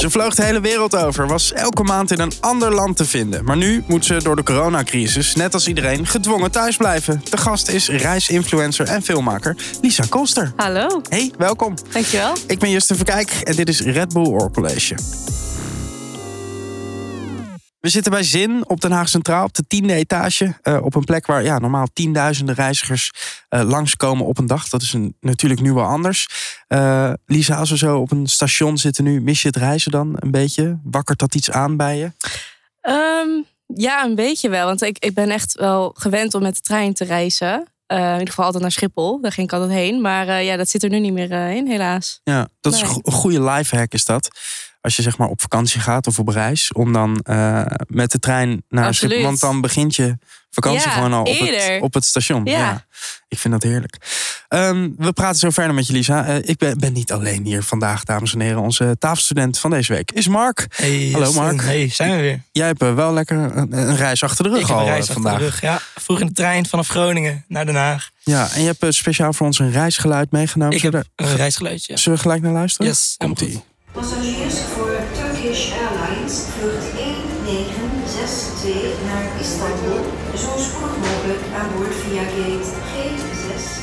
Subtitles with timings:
[0.00, 3.44] Ze vloog de hele wereld over, was elke maand in een ander land te vinden.
[3.44, 7.22] Maar nu moet ze door de coronacrisis, net als iedereen, gedwongen thuis blijven.
[7.30, 10.52] De gast is reisinfluencer en filmmaker Lisa Koster.
[10.56, 11.00] Hallo.
[11.08, 11.74] Hey, welkom.
[11.92, 12.32] Dankjewel.
[12.46, 14.94] Ik ben Justin Verkijk en dit is Red Bull Oor College.
[17.80, 20.54] We zitten bij Zin op Den Haag Centraal op de tiende etage.
[20.62, 23.10] Uh, op een plek waar ja, normaal tienduizenden reizigers
[23.50, 24.68] uh, langskomen op een dag.
[24.68, 26.28] Dat is een, natuurlijk nu wel anders.
[26.68, 30.16] Uh, Lisa, als we zo op een station zitten nu, mis je het reizen dan
[30.18, 30.78] een beetje?
[30.82, 32.12] Wakkert dat iets aan bij je?
[32.90, 34.66] Um, ja, een beetje wel.
[34.66, 37.68] Want ik, ik ben echt wel gewend om met de trein te reizen.
[37.92, 39.20] Uh, in ieder geval altijd naar Schiphol.
[39.20, 40.00] Daar ging ik altijd heen.
[40.00, 42.20] Maar uh, ja, dat zit er nu niet meer uh, in, helaas.
[42.24, 44.28] Ja, dat is een goede lifehack is dat.
[44.80, 46.72] Als je zeg maar op vakantie gaat of op reis.
[46.72, 47.24] Om dan
[47.86, 49.22] met de trein naar Absoluut.
[49.22, 50.18] Want dan begint je
[50.50, 52.44] vakantie Ja, gewoon al op het, op het station.
[52.44, 52.84] Ja.
[53.28, 53.96] ik vind dat heerlijk.
[54.48, 56.26] Ehm, we praten zo verder met je, Lisa.
[56.26, 58.60] Eh, ik ben, ben niet alleen hier vandaag, dames en heren.
[58.60, 60.66] Onze tafelstudent van deze week is Mark.
[60.70, 61.32] Hey, Hallo.
[61.32, 61.62] Mark.
[61.62, 62.42] Hey, zijn we weer.
[62.52, 64.88] Jij hebt eh, wel lekker een, een reis achter de rug Ik heb al een
[64.88, 65.38] eh, reis achter vandaag.
[65.38, 65.60] de rug.
[65.60, 68.10] Ja, vroeg in de trein vanaf Groningen naar Den Haag.
[68.22, 70.76] Ja, en je hebt eh, speciaal voor ons een reisgeluid meegenomen.
[70.76, 71.96] Ik heb een reisgeluidje.
[71.98, 72.86] Zullen we gelijk naar luisteren?
[72.86, 73.62] Yes, Komt-ie.
[73.92, 78.74] Passagiers voor Turkish Airlines vlucht 1962
[79.06, 80.04] naar Istanbul.
[80.36, 83.82] Zo spoedig mogelijk aan boord via gate G6.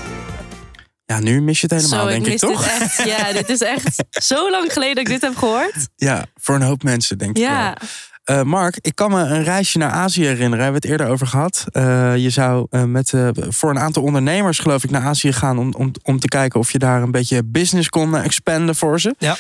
[1.05, 2.64] Ja, nu mis je het helemaal, Zo, ik denk ik, toch?
[2.64, 3.03] dit echt.
[3.17, 5.88] Ja, dit is echt zo lang geleden dat ik dit heb gehoord.
[5.95, 7.53] Ja, voor een hoop mensen, denk ik wel.
[7.53, 7.77] Ja,
[8.23, 10.64] Eh, Mark, ik kan me een reisje naar Azië herinneren.
[10.64, 11.66] Hebben we het eerder over gehad.
[11.71, 15.58] Eh, je zou eh, met, eh, voor een aantal ondernemers, geloof ik, naar Azië gaan...
[15.59, 19.16] Om, om, om te kijken of je daar een beetje business kon expanden voor ze.
[19.17, 19.36] Ja.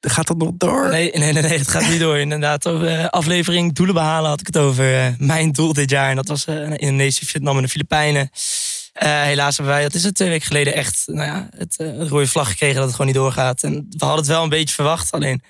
[0.00, 0.88] Gaat dat nog door?
[0.90, 2.18] Nee, nee, nee, nee, het gaat niet door.
[2.18, 6.10] Inderdaad, over eh, aflevering Doelen behalen had ik het over eh, mijn doel dit jaar.
[6.10, 8.30] En dat was eh, Indonesië, Vietnam en de Filipijnen.
[8.92, 12.26] Helaas hebben wij, dat is het twee weken geleden, echt nou ja, het, het rode
[12.26, 13.62] vlag gekregen dat het gewoon niet doorgaat.
[13.62, 15.12] En we hadden het wel een beetje verwacht.
[15.12, 15.42] Alleen,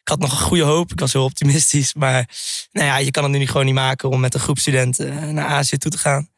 [0.00, 0.92] ik had nog een goede hoop.
[0.92, 1.94] Ik was heel optimistisch.
[1.94, 2.28] Maar
[2.72, 5.46] nou ja, je kan het nu gewoon niet maken om met een groep studenten naar
[5.46, 6.28] Azië toe te gaan.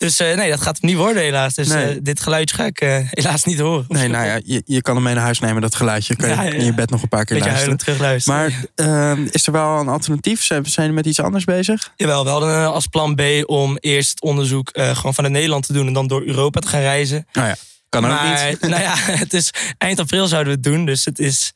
[0.00, 1.54] Dus eh, nee, dat gaat hem niet worden helaas.
[1.54, 1.94] Dus Nee.
[1.94, 3.84] eh, dit geluidje ga ik eh, helaas niet horen.
[3.88, 6.16] Nee, nou ja, je, je kan hem mee naar huis nemen, dat geluidje.
[6.16, 7.50] Kan je Ja, ja, in je bed nog een paar keer Beetje
[7.98, 8.36] luisteren.
[8.36, 10.42] Maar eh, is er wel een alternatief?
[10.42, 11.92] Zijn jullie met iets anders bezig?
[11.96, 15.72] Jawel, we hadden eh, als plan B om eerst het onderzoek gewoon vanuit Nederland te
[15.72, 17.26] doen en dan door Europa te gaan reizen.
[17.32, 17.56] Nou ja,
[17.88, 18.60] kan ook maar niet.
[18.60, 18.94] nou ja,
[19.24, 21.52] het is eind april zouden we het doen, dus het is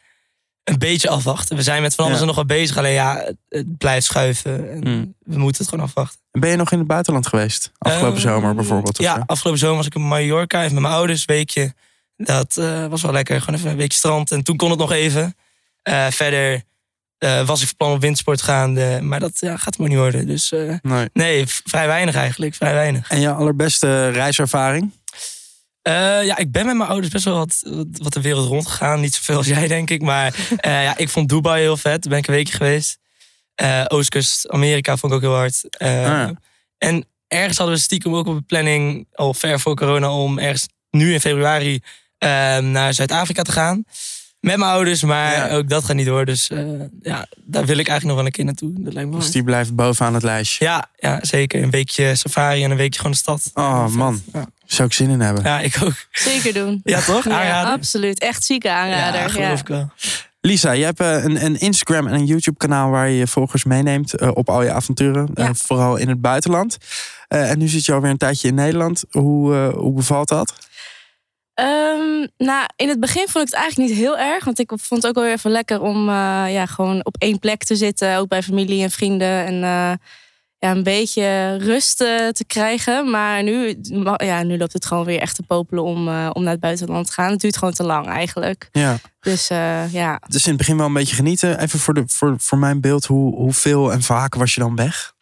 [0.65, 1.56] een beetje afwachten.
[1.56, 4.71] We zijn met van alles en nog wat bezig, alleen ja, het, blijft schuiven.
[4.71, 5.15] En Hmm.
[5.19, 6.22] We moeten het gewoon afwachten.
[6.39, 7.72] Ben je nog in het buitenland geweest?
[7.78, 8.99] Afgelopen Ehm, zomer bijvoorbeeld?
[8.99, 9.22] Ja, zo?
[9.27, 11.75] afgelopen zomer was ik in Mallorca even met mijn ouders, een weekje.
[12.17, 14.31] Dat eh, was wel lekker, gewoon even een weekje strand.
[14.31, 15.37] En toen kon het nog even.
[15.83, 16.62] Eh, verder
[17.19, 20.27] eh, was ik van plan op windsport gaande, maar dat ja, gaat maar niet worden.
[20.27, 20.50] Dus
[20.83, 21.09] Nee.
[21.12, 23.11] nee, vrij weinig eigenlijk, vrij weinig.
[23.11, 24.93] En je allerbeste reiservaring?
[25.83, 29.01] Ja, ik ben met mijn ouders best wel wat, wat- wat de wereld rondgegaan.
[29.01, 30.03] Niet zoveel als jij, denk ik.
[30.03, 32.03] Maar ja, ik vond Dubai heel vet.
[32.03, 32.99] Daar ben ik een weekje geweest.
[33.54, 35.65] Eh, Oostkust, Amerika vond ik ook heel hard.
[35.78, 36.32] Eh, Ah, ja.
[36.78, 40.66] En ergens hadden we stiekem ook op de planning, al ver voor corona, om ergens
[40.91, 41.81] nu in februari
[42.19, 42.28] eh,
[42.59, 43.84] naar Zuid-Afrika te gaan.
[44.41, 45.56] Met mijn ouders, maar Ja.
[45.56, 46.25] ook dat gaat niet door.
[46.25, 46.59] Dus eh,
[47.03, 48.72] ja, daar wil ik eigenlijk nog wel een keer naartoe.
[48.76, 50.65] Dat lijkt me Dus die blijft bovenaan het lijstje.
[50.65, 51.62] ja, ja, zeker.
[51.62, 53.50] Een weekje safari en een weekje gewoon de stad.
[53.54, 54.22] Oh, man.
[54.32, 55.42] Ja, Zou ik zin in hebben.
[55.44, 55.94] ja ik ook.
[56.10, 56.81] zeker doen.
[56.84, 57.26] Ja, toch?
[57.26, 58.19] Absoluut.
[58.21, 59.21] Echt zieke aanrader.
[59.21, 59.91] Ja, Ja, geloof ik wel.
[60.47, 63.65] Lisa, je hebt eh, een, een Instagram en een YouTube kanaal waar je je volgers
[63.65, 65.31] meeneemt eh, op al je avonturen.
[65.34, 65.55] eh, Ja.
[65.55, 66.77] vooral in het buitenland.
[67.28, 69.04] En nu zit je alweer een tijdje in Nederland.
[69.10, 70.54] Hoe, hoe bevalt dat?
[71.54, 74.44] Ehm, nou, in het begin vond ik het eigenlijk niet heel erg.
[74.44, 76.09] Want ik vond het ook wel even lekker om
[76.49, 78.16] ja, gewoon op één plek te zitten.
[78.16, 79.47] Ook bij familie en vrienden.
[79.47, 79.60] En
[80.64, 83.10] ja, een beetje rust eh, te krijgen.
[83.10, 83.80] Maar nu,
[84.16, 87.06] ja, nu loopt het gewoon weer echt te popelen om, eh, om naar het buitenland
[87.06, 87.30] te gaan.
[87.30, 88.69] Het duurt gewoon te lang eigenlijk.
[88.72, 88.97] Ja.
[89.20, 91.60] Dus eh, ja, Dus in het begin wel een beetje genieten.
[91.60, 95.12] Even voor, de, voor, voor mijn beeld, hoe, hoeveel en vaak was je dan weg?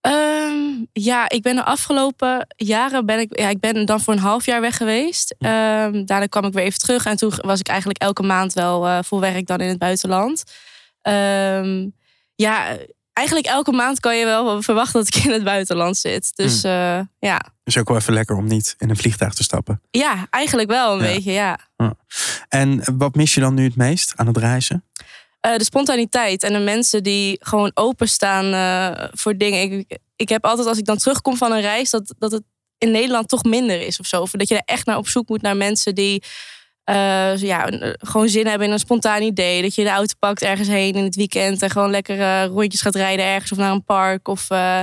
[0.00, 4.20] Ehm, ja, ik ben de afgelopen jaren ben ik, ja, ik ben dan voor een
[4.20, 5.34] half jaar weg geweest.
[5.38, 9.02] Ehm, daarna kwam ik weer even terug en toen was ik eigenlijk elke maand wel
[9.04, 10.44] vol werk dan in het buitenland.
[11.02, 11.86] Ehm,
[12.34, 12.76] ja,
[13.18, 16.30] eigenlijk elke maand kan je wel verwachten dat ik in het buitenland zit.
[16.36, 17.40] Dus eh, ja.
[17.64, 19.80] Dus ook wel even lekker om niet in een vliegtuig te stappen.
[19.90, 21.12] ja, eigenlijk wel een Ja.
[21.14, 21.58] beetje, ja.
[22.48, 24.84] En wat mis je dan nu het meest aan het reizen?
[25.40, 29.60] Eh, de spontaniteit en de mensen die gewoon openstaan eh voor dingen.
[29.78, 32.42] Ik, ik heb altijd als ik dan terugkom van een reis, dat, dat het
[32.78, 34.20] in Nederland toch minder is of zo.
[34.20, 36.22] Of dat je er echt naar op zoek moet naar mensen die
[36.88, 39.62] eh, ja, een- gewoon zin hebben in een spontaan idee.
[39.62, 42.80] Dat je de auto pakt ergens heen in het weekend en gewoon lekker eh, rondjes
[42.80, 44.28] gaat rijden ergens of naar een park.
[44.28, 44.80] Of eh,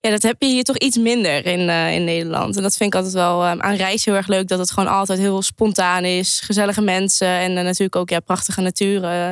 [0.00, 2.56] Ja, dat heb je hier toch iets minder in, eh, in Nederland.
[2.56, 4.48] En dat vind ik altijd wel eh, aan reizen heel erg leuk.
[4.48, 6.40] Dat het gewoon altijd heel spontaan is.
[6.44, 7.26] Gezellige mensen.
[7.28, 9.30] En eh, natuurlijk ook ja, prachtige natuur eh,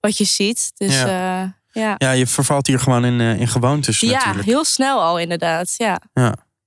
[0.00, 0.72] wat je ziet.
[0.74, 1.06] Dus Ja.
[1.06, 1.94] ja, ja.
[1.98, 4.44] Ja, je vervalt hier gewoon in, eh, in gewoontes ja natuurlijk.
[4.44, 5.74] heel snel al inderdaad.
[5.76, 6.00] Ja.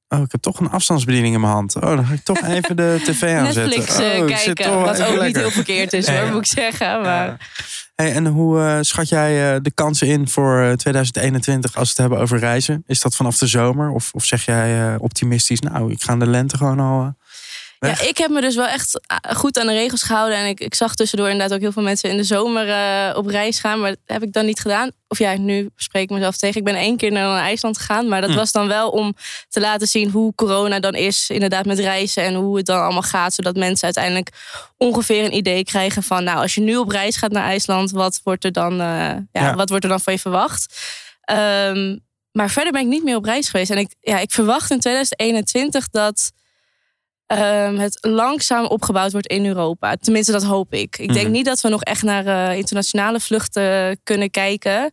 [0.10, 1.76] Oh, ik heb toch een afstandsbediening in mijn hand.
[1.76, 3.80] Oh, dan ga ik toch even de tv aanzetten.
[3.80, 4.56] Netflix eh, oh, kijken.
[4.56, 6.32] toch Wat ook niet heel verkeerd is hoor, ja.
[6.32, 7.02] moet ik zeggen.
[7.02, 7.26] Maar...
[7.26, 7.38] Ja.
[7.98, 11.90] Hey, en hoe eh, schat jij eh, de kansen in voor eh, 2021 als we
[11.90, 12.84] het hebben over reizen?
[12.88, 13.90] Is dat vanaf de zomer?
[13.90, 17.16] Of, of zeg jij optimistisch, nou, ik ga in de lente gewoon al...
[17.80, 17.90] eh?
[17.90, 20.38] Ja, ik heb me dus wel echt ah, goed aan de regels gehouden.
[20.38, 23.26] En ik, ik zag tussendoor inderdaad ook heel veel mensen in de zomer eh, op
[23.28, 23.80] reis gaan.
[23.80, 24.92] Maar dat heb ik dan niet gedaan.
[25.08, 26.58] Of ja, nu spreek ik mezelf tegen.
[26.58, 28.08] Ik ben één keer naar IJsland gegaan.
[28.08, 28.36] Maar dat Hm.
[28.36, 29.16] was dan wel om
[29.50, 31.30] te laten zien hoe corona dan is.
[31.30, 33.34] Inderdaad met reizen en hoe het dan allemaal gaat.
[33.34, 34.30] Zodat mensen uiteindelijk
[34.78, 36.24] ongeveer een idee krijgen van...
[36.24, 39.22] Nou, als je nu op reis gaat naar IJsland, wat wordt er dan, eh, ja,
[39.32, 39.56] Ja.
[39.56, 40.78] Wat wordt er dan van je verwacht?
[41.22, 41.98] Ehm,
[42.32, 43.72] maar verder ben ik niet meer op reis geweest.
[43.72, 46.32] En ik, ja, ik verwacht in 2021 dat
[47.28, 49.96] ehm, het langzaam opgebouwd wordt in Europa.
[49.96, 50.98] Tenminste, dat hoop ik.
[50.98, 51.32] Ik denk Mhm.
[51.36, 54.92] niet dat we nog echt naar eh, internationale vluchten kunnen kijken.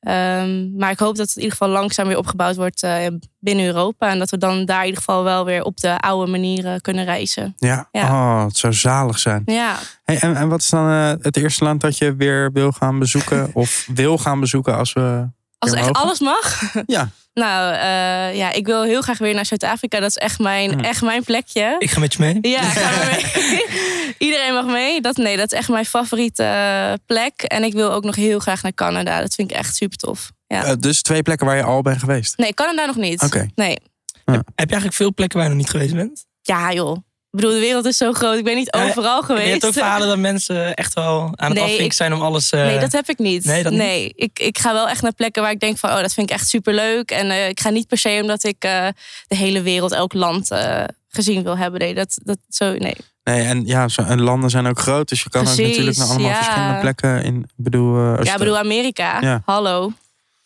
[0.00, 3.06] Ehm, maar ik hoop dat het in ieder geval langzaam weer opgebouwd wordt eh,
[3.38, 4.08] binnen Europa.
[4.10, 7.04] En dat we dan daar in ieder geval wel weer op de oude manieren kunnen
[7.04, 7.54] reizen.
[7.56, 8.02] Ja, Ja.
[8.10, 9.42] Oh, het zou zalig zijn.
[9.44, 12.72] Ja, Hey, en, en wat is dan eh, het eerste land dat je weer wil
[12.72, 13.50] gaan bezoeken?
[13.54, 15.28] of wil gaan bezoeken als we...
[15.70, 16.72] als echt alles mag.
[16.86, 20.00] Ja, Nou eh, ja, ik wil heel graag weer naar Zuid-Afrika.
[20.00, 21.76] Dat is echt mijn, echt mijn plekje.
[21.78, 22.38] Ik ga met je mee.
[22.40, 24.14] Ja, gaan we mee.
[24.28, 25.00] Iedereen mag mee.
[25.00, 27.42] Dat, nee, dat is echt mijn favoriete eh, plek.
[27.42, 29.20] En ik wil ook nog heel graag naar Canada.
[29.20, 30.32] Dat vind ik echt super tof.
[30.46, 30.64] Ja.
[30.64, 32.38] eh, dus twee plekken waar je al bent geweest.
[32.38, 33.22] Nee, Canada nog niet.
[33.22, 33.48] Oké.
[33.54, 33.78] Nee.
[34.24, 36.26] Heb je eigenlijk veel plekken waar je nog niet geweest bent?
[36.42, 36.96] Ja, joh.
[37.34, 38.38] Ik bedoel, de wereld is zo groot.
[38.38, 39.50] Ik ben niet Ja, overal Je geweest.
[39.50, 42.50] hebt ook verhalen dat mensen echt wel aan het Nee, afvinken ik- zijn om alles...
[42.50, 43.44] eh, Nee, dat heb ik niet.
[43.44, 44.12] Nee, dat niet?
[44.16, 45.90] ik, ik ga wel echt naar plekken waar ik denk van...
[45.90, 47.10] oh, dat vind ik echt super leuk.
[47.10, 48.86] En eh, ik ga niet per se omdat ik eh,
[49.26, 51.80] de hele wereld, elk land eh, gezien wil hebben.
[51.80, 52.96] Nee, dat, dat zo, nee.
[53.24, 55.08] Nee, en ja, zo, en landen zijn ook groot.
[55.08, 56.42] Dus je kan ook natuurlijk naar allemaal ja.
[56.42, 57.50] verschillende plekken in.
[57.56, 59.20] Bedoel, eh, Ja, je- ik bedoel Amerika.
[59.20, 59.42] Ja.
[59.44, 59.92] Hallo.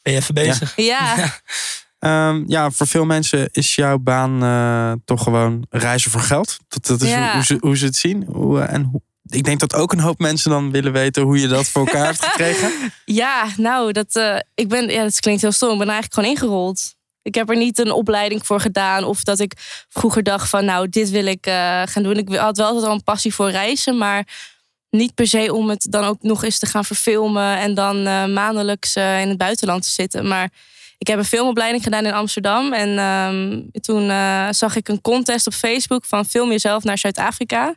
[0.03, 0.73] Ben je even bezig?
[0.77, 1.15] Ja.
[1.99, 6.59] Ehm, ja, voor veel mensen is jouw baan eh, toch gewoon reizen voor geld.
[6.69, 7.23] Dat, dat is Ja.
[7.23, 8.25] hoe, hoe ze, hoe ze het zien.
[8.33, 11.41] Hoe, eh, en hoe, ik denk dat ook een hoop mensen dan willen weten hoe
[11.41, 12.71] je dat voor elkaar hebt gekregen.
[13.05, 15.73] Ja, nou, dat, eh, ik ben, ja, dat klinkt heel stom.
[15.73, 16.95] Ik ben eigenlijk gewoon ingerold.
[17.23, 19.05] Ik heb er niet een opleiding voor gedaan.
[19.05, 19.53] Of dat ik
[19.89, 21.47] vroeger dacht van, nou, dit wil ik
[21.85, 22.17] gaan doen.
[22.17, 23.97] Ik had wel altijd al een passie voor reizen.
[23.99, 24.27] Maar
[24.91, 27.59] niet per se om het dan ook nog eens te gaan verfilmen.
[27.59, 28.03] En dan
[28.33, 30.29] maandelijks in het buitenland te zitten.
[30.29, 30.51] Maar
[30.99, 32.73] ik heb een filmopleiding gedaan in Amsterdam.
[32.73, 37.75] En ehm, toen eh, zag ik een contest op Facebook van film jezelf naar Zuid-Afrika.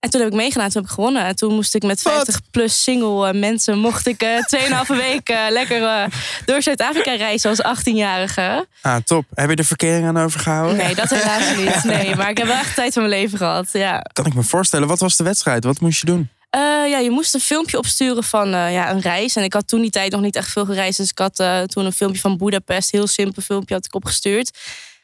[0.00, 1.24] En toen heb ik meegedaan, toen heb ik gewonnen.
[1.24, 2.12] En toen moest ik met Wat?
[2.12, 6.04] 50 plus single eh, mensen, mocht ik eh 2,5 weken eh, lekker eh,
[6.44, 8.66] door Zuid-Afrika reizen als 18-jarige.
[8.82, 9.24] Ah, top.
[9.34, 10.76] Heb je de verkering aan overgehouden?
[10.76, 11.84] Nee, dat helaas niet.
[11.84, 13.68] Nee, maar ik heb wel echt tijd van mijn leven gehad.
[13.72, 14.04] Ja.
[14.12, 14.88] Kan ik me voorstellen.
[14.88, 15.64] Wat was de wedstrijd?
[15.64, 16.28] Wat moest je doen?
[16.50, 19.36] Eh, ja, je moest een filmpje opsturen van eh, ja, een reis.
[19.36, 20.96] En ik had toen die tijd nog niet echt veel gereisd.
[20.96, 24.58] Dus ik had eh, toen een filmpje van Budapest, heel simpel filmpje, had ik opgestuurd.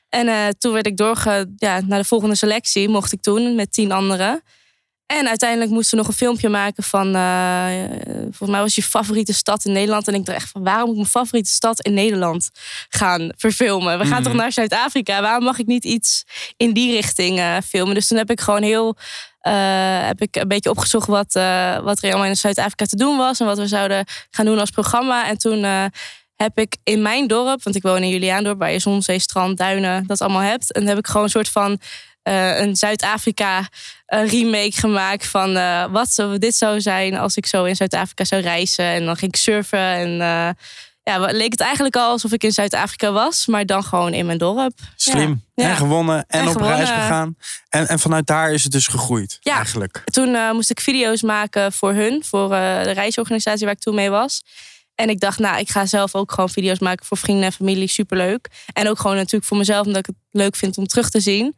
[0.09, 1.53] En toen werd ik doorge...
[1.57, 4.43] Ja, naar de volgende selectie mocht ik toen met tien anderen.
[5.07, 7.07] En uiteindelijk moesten we nog een filmpje maken van...
[8.23, 10.09] volgens mij was je favoriete stad in Nederland.
[10.09, 12.51] En ik dacht echt van, waarom moet ik mijn favoriete stad in Nederland
[12.89, 13.99] gaan verfilmen?
[13.99, 14.23] We gaan Mhm.
[14.23, 15.21] toch naar Zuid-Afrika?
[15.21, 16.25] Waarom mag ik niet iets
[16.57, 17.95] in die richting filmen?
[17.95, 18.97] Dus toen heb ik gewoon heel...
[19.47, 23.17] eh, heb ik een beetje opgezocht wat, eh, wat er allemaal in Zuid-Afrika te doen
[23.17, 23.41] was.
[23.41, 25.29] En wat we zouden gaan doen als programma.
[25.29, 25.65] En toen...
[25.65, 25.85] eh,
[26.37, 29.59] heb ik in mijn dorp, want ik woon in Juliaandorp, waar je zon, zee, strand,
[29.59, 30.73] duinen, dat allemaal hebt.
[30.73, 31.81] En heb ik gewoon een soort van
[32.23, 33.69] een Zuid-Afrika
[34.07, 35.53] remake gemaakt van
[35.93, 38.85] wat zou dit zou zijn als ik zo in Zuid-Afrika zou reizen.
[38.85, 40.57] En dan ging ik surfen en
[41.11, 44.39] ja, leek het eigenlijk al alsof ik in Zuid-Afrika was, maar dan gewoon in mijn
[44.39, 44.79] dorp.
[44.97, 45.45] Slim.
[45.55, 45.69] Ja.
[45.69, 46.25] En gewonnen.
[46.29, 47.37] En, En op reis gegaan.
[47.69, 49.39] En, en vanuit daar is het dus gegroeid.
[49.41, 49.57] Ja.
[49.57, 50.03] Eigenlijk.
[50.05, 53.95] Toen eh, moest ik video's maken voor hun, voor eh, de reisorganisatie waar ik toen
[53.95, 54.43] mee was.
[54.95, 57.89] En ik dacht, nou, ik ga zelf ook gewoon video's maken voor vrienden en familie.
[57.89, 58.49] Superleuk.
[58.73, 61.57] En ook gewoon natuurlijk voor mezelf, omdat ik het leuk vind om terug te zien.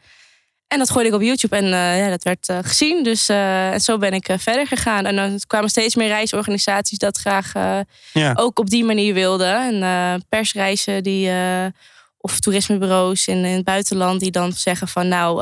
[0.68, 3.02] En dat gooide ik op YouTube en eh, ja, dat werd eh, gezien.
[3.02, 5.06] Dus eh, en zo ben ik verder gegaan.
[5.06, 7.52] En dan kwamen steeds meer reisorganisaties dat graag
[8.12, 8.32] Ja.
[8.34, 9.82] ook op die manier wilden.
[9.82, 11.30] En persreizen die,
[12.18, 15.36] of toerismebureaus in, in het buitenland die dan zeggen van nou,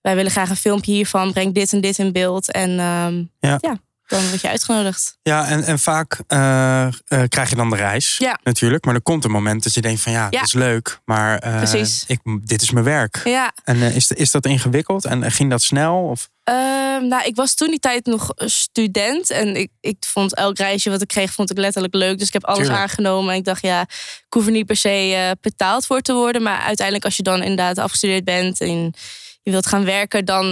[0.00, 2.52] wij willen graag een filmpje hiervan, breng dit en dit in beeld.
[2.52, 3.78] En ehm, Ja.
[4.12, 5.16] Dan word je uitgenodigd.
[5.22, 6.92] Ja, en, en vaak eh, eh,
[7.28, 8.16] krijg je dan de reis.
[8.18, 8.38] Ja.
[8.42, 8.84] Natuurlijk.
[8.84, 10.38] Maar er komt een moment dat je denkt van ja, Ja.
[10.38, 11.00] dat is leuk.
[11.04, 12.04] Maar Precies.
[12.06, 13.20] ik, dit is mijn werk.
[13.24, 15.04] Ja, En is, is dat ingewikkeld?
[15.04, 15.96] En ging dat snel?
[16.02, 16.30] Of?
[16.44, 19.30] Ehm, nou, ik was toen die tijd nog student.
[19.30, 22.18] En ik, ik vond elk reisje wat ik kreeg, vond ik letterlijk leuk.
[22.18, 22.80] Dus ik heb alles Tuurlijk.
[22.80, 23.32] aangenomen.
[23.32, 26.42] En ik dacht, ja, ik hoef er niet per se betaald voor te worden.
[26.42, 28.94] Maar uiteindelijk, als je dan inderdaad afgestudeerd bent en
[29.42, 30.50] je wilt gaan werken, dan,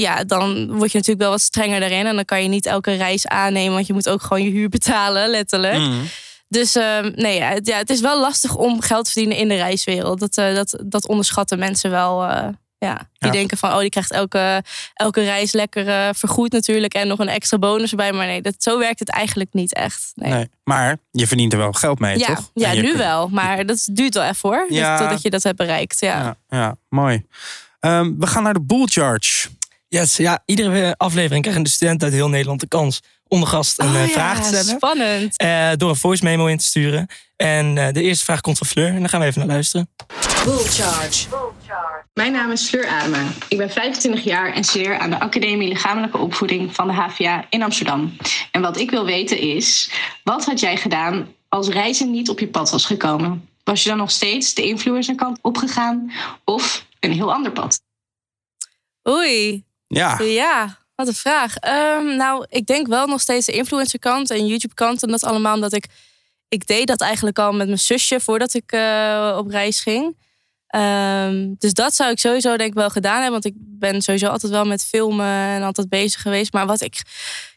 [0.00, 2.06] ja, dan word je natuurlijk wel wat strenger daarin.
[2.06, 4.68] En dan kan je niet elke reis aannemen, want je moet ook gewoon je huur
[4.68, 5.78] betalen, letterlijk.
[5.78, 5.94] Mhm.
[6.48, 9.48] Dus ehm, nee, ja, het, ja, het is wel lastig om geld te verdienen in
[9.48, 10.20] de reiswereld.
[10.20, 12.24] Dat, eh, dat, dat onderschatten mensen wel.
[12.24, 12.94] eh, ja.
[12.94, 13.30] Die Ja.
[13.30, 14.62] denken van, oh, die krijgt elke,
[14.94, 16.94] elke reis lekker eh, vergoed natuurlijk.
[16.94, 18.12] En nog een extra bonus erbij.
[18.12, 20.12] Maar nee, dat, zo werkt het eigenlijk niet echt.
[20.14, 20.32] Nee.
[20.32, 20.48] Nee.
[20.64, 22.50] Maar je verdient er wel geld mee, ja, toch?
[22.54, 23.28] ja nu kunt- wel.
[23.28, 24.66] Maar dat duurt wel even hoor.
[24.68, 24.98] Ja.
[24.98, 26.00] Totdat je dat hebt bereikt.
[26.00, 26.22] Ja.
[26.22, 27.26] Ja, ja mooi.
[27.80, 29.48] Ehm, we gaan naar de Bull Charge.
[29.88, 33.78] Yes, ja, iedere aflevering krijgen de studenten uit heel Nederland de kans om de gast
[33.78, 34.64] een Oh eh, ja, vraag te stellen.
[34.64, 35.36] Spannend.
[35.36, 37.06] eh, door een voice memo in te sturen.
[37.36, 38.86] En eh, de eerste vraag komt van Fleur.
[38.86, 39.90] En daar gaan we even naar luisteren.
[40.44, 41.26] Bull Charge.
[42.14, 43.22] Mijn naam is Fleur Adema.
[43.48, 47.62] Ik ben 25 jaar en studeer aan de Academie Lichamelijke Opvoeding van de HVA in
[47.62, 48.16] Amsterdam.
[48.50, 49.90] En wat ik wil weten is,
[50.24, 53.48] wat had jij gedaan als reizen niet op je pad was gekomen?
[53.64, 56.12] Was je dan nog steeds de influencerkant opgegaan
[56.44, 57.80] of een heel ander pad?
[59.08, 59.66] Oei.
[59.88, 61.56] Ja, Ja, wat een vraag.
[61.56, 65.02] Ehm, nou, ik denk wel nog steeds de influencer kant en YouTube kant.
[65.02, 65.84] En dat allemaal omdat ik...
[66.48, 70.16] Ik deed dat eigenlijk al met mijn zusje voordat ik eh, op reis ging.
[70.66, 73.30] Ehm, dus dat zou ik sowieso denk ik wel gedaan hebben.
[73.32, 76.52] Want ik ben sowieso altijd wel met filmen en altijd bezig geweest.
[76.52, 77.02] Maar wat ik...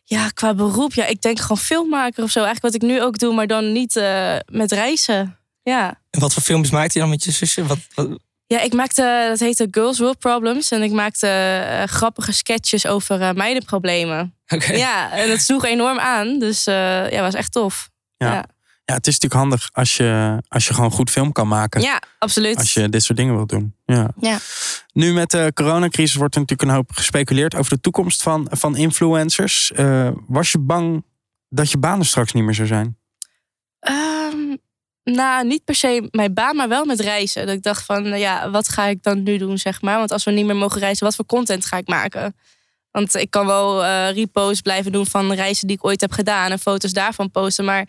[0.03, 2.43] Ja, qua beroep, ja, ik denk gewoon filmmaker of zo.
[2.43, 5.37] Eigenlijk wat ik nu ook doe, maar dan niet eh, met reizen.
[5.63, 6.01] Ja.
[6.09, 7.65] En wat voor filmpjes maakte je dan met je zusje?
[7.65, 8.19] Wat, wat-
[8.51, 10.71] Ja, ik maakte, dat heette Girls World Problems.
[10.71, 14.35] En ik maakte eh, grappige sketches over eh, meidenproblemen.
[14.73, 16.39] Ja, en dat sloeg enorm aan.
[16.39, 17.89] Dus eh ja, was echt tof.
[18.17, 18.33] Ja.
[18.33, 18.45] Ja,
[18.85, 21.81] ja, het is natuurlijk handig als je, als je gewoon goed film kan maken.
[21.81, 22.57] ja absoluut.
[22.57, 23.75] Als je dit soort dingen wilt doen.
[23.85, 24.09] Ja.
[24.19, 24.37] Ja.
[24.93, 28.75] Nu met de coronacrisis wordt er natuurlijk een hoop gespeculeerd over de toekomst van, van
[28.75, 29.71] influencers.
[30.27, 31.03] Was je bang
[31.49, 32.97] dat je baan er straks niet meer zou zijn?
[33.79, 34.55] Ehm,
[35.03, 37.45] nou, niet per se mijn baan, maar wel met reizen.
[37.45, 39.97] Dat ik dacht van, nou ja, wat ga ik dan nu doen, zeg maar?
[39.97, 42.35] Want als we niet meer mogen reizen, wat voor content ga ik maken?
[42.91, 46.51] Want ik kan wel eh reposts blijven doen van reizen die ik ooit heb gedaan
[46.51, 47.65] en foto's daarvan posten.
[47.65, 47.87] Maar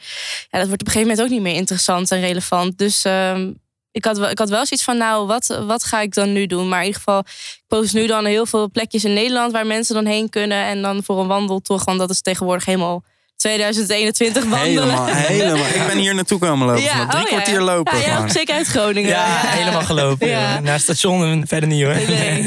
[0.50, 2.78] ja, dat wordt op een gegeven moment ook niet meer interessant en relevant.
[2.78, 3.50] Dus ehm,
[3.90, 6.46] ik, had wel, ik had wel zoiets van, nou, wat, wat ga ik dan nu
[6.46, 6.68] doen?
[6.68, 9.94] Maar in ieder geval, ik post nu dan heel veel plekjes in Nederland waar mensen
[9.94, 10.64] dan heen kunnen.
[10.64, 13.02] En dan voor een wandeltocht, want dat is tegenwoordig helemaal
[13.42, 14.82] 2021 wandelen.
[14.82, 15.66] Helemaal, helemaal.
[15.66, 16.82] Ik ben hier naartoe komen lopen.
[16.82, 17.98] van drie oh kwartier lopen.
[17.98, 19.08] Ja, ja, zeker uit Groningen.
[19.10, 20.28] Ja, helemaal gelopen.
[20.28, 20.60] Ja.
[20.60, 21.94] Naar het station en verder niet hoor.
[21.94, 22.42] Nee,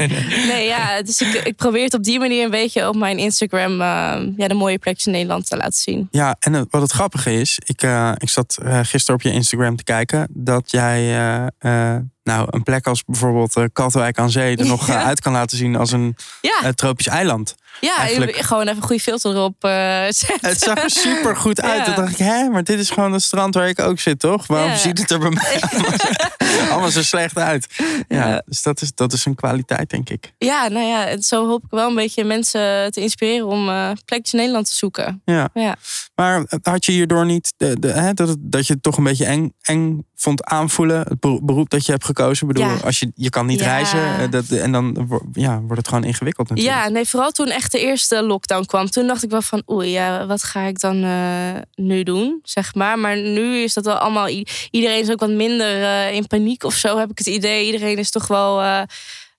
[0.47, 3.71] nee ja, dus ik, ik probeer het op die manier een beetje op mijn Instagram
[3.71, 3.87] eh,
[4.37, 6.07] ja, de mooie plekjes in Nederland te laten zien.
[6.11, 9.31] Ja, en het- wat het grappige is, ik, eh, ik zat eh, gisteren op je
[9.31, 11.45] Instagram te kijken dat jij eh,
[11.93, 15.03] eh, nou een plek als bijvoorbeeld Katwijk aan Zee er nog Ja.
[15.03, 17.55] uit kan laten zien als een Ja, tropisch eiland.
[17.81, 20.49] Ja eigenlijk- gewoon even een goede filter erop eh, zetten.
[20.49, 21.77] Het zag er super goed uit.
[21.77, 21.83] Ja.
[21.83, 24.47] Toen dacht ik, hè, maar dit is gewoon het strand waar ik ook zit, toch?
[24.47, 24.75] Waarom Ja.
[24.77, 25.59] ziet het er bij mij
[26.71, 27.67] allemaal- zo slecht uit?
[28.07, 28.41] Ja, Ja.
[28.45, 30.33] dus dat is, dat is een kwaliteit, denk ik.
[30.37, 33.91] Ja, nou ja, en zo hoop ik wel een beetje mensen te inspireren om eh,
[34.05, 35.21] plekjes in Nederland te zoeken.
[35.25, 35.49] Ja.
[35.53, 35.75] Ja.
[36.15, 39.25] Maar had je hierdoor niet de, de, hè, dat, dat je het toch een beetje
[39.25, 40.99] eng, eng vond aanvoelen?
[40.99, 42.47] Het beroep- dat je hebt gekozen?
[42.47, 45.87] Ik bedoel, als je, je kan niet reizen eh, dat, en dan ja, wordt het
[45.87, 46.77] gewoon ingewikkeld natuurlijk.
[46.77, 48.89] Ja, nee, vooral toen echt de eerste lockdown kwam.
[48.89, 52.75] Toen dacht ik wel van, oei, ja, wat ga ik dan eh, nu doen, zeg
[52.75, 52.99] maar.
[52.99, 54.27] Maar nu is dat wel allemaal...
[54.71, 57.65] Iedereen is ook wat minder eh, in paniek of zo, heb ik het idee.
[57.65, 58.61] Iedereen is toch wel...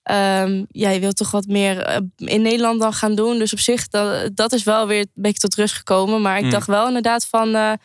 [0.03, 3.37] ehm, ja, je wilt toch wat meer in Nederland dan gaan doen.
[3.37, 6.21] Dus op zich, dat, dat is wel weer een beetje tot rust gekomen.
[6.21, 6.49] Maar ik Mm.
[6.49, 7.49] dacht wel inderdaad van...
[7.49, 7.77] ja,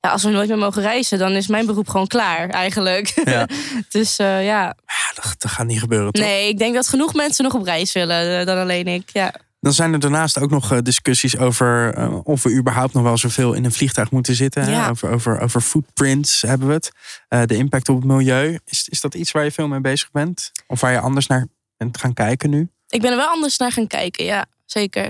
[0.00, 3.20] als we nooit meer mogen reizen, dan is mijn beroep gewoon klaar, eigenlijk.
[3.24, 3.46] Ja.
[3.88, 4.74] dus ja, Ja,
[5.14, 6.24] dat, dat gaat niet gebeuren, toch?
[6.24, 9.10] nee, ik denk dat genoeg mensen nog op reis willen dan alleen ik.
[9.12, 9.34] Ja.
[9.60, 13.18] Dan zijn er daarnaast ook nog eh, discussies over eh, of we überhaupt nog wel
[13.18, 14.70] zoveel in een vliegtuig moeten zitten.
[14.70, 14.88] Ja.
[14.88, 16.92] Over, over, over footprints hebben we het.
[17.28, 18.58] Eh, de impact op het milieu.
[18.64, 20.50] Is, is dat iets waar je veel mee bezig bent?
[20.66, 22.68] Of waar je anders naar bent gaan kijken nu?
[22.88, 25.04] Ik ben er wel anders naar gaan kijken, ja, zeker.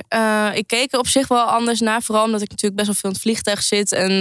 [0.54, 3.08] Ik keek er op zich wel anders naar, vooral omdat ik natuurlijk best wel veel
[3.10, 3.92] in het vliegtuig zit.
[3.92, 4.12] En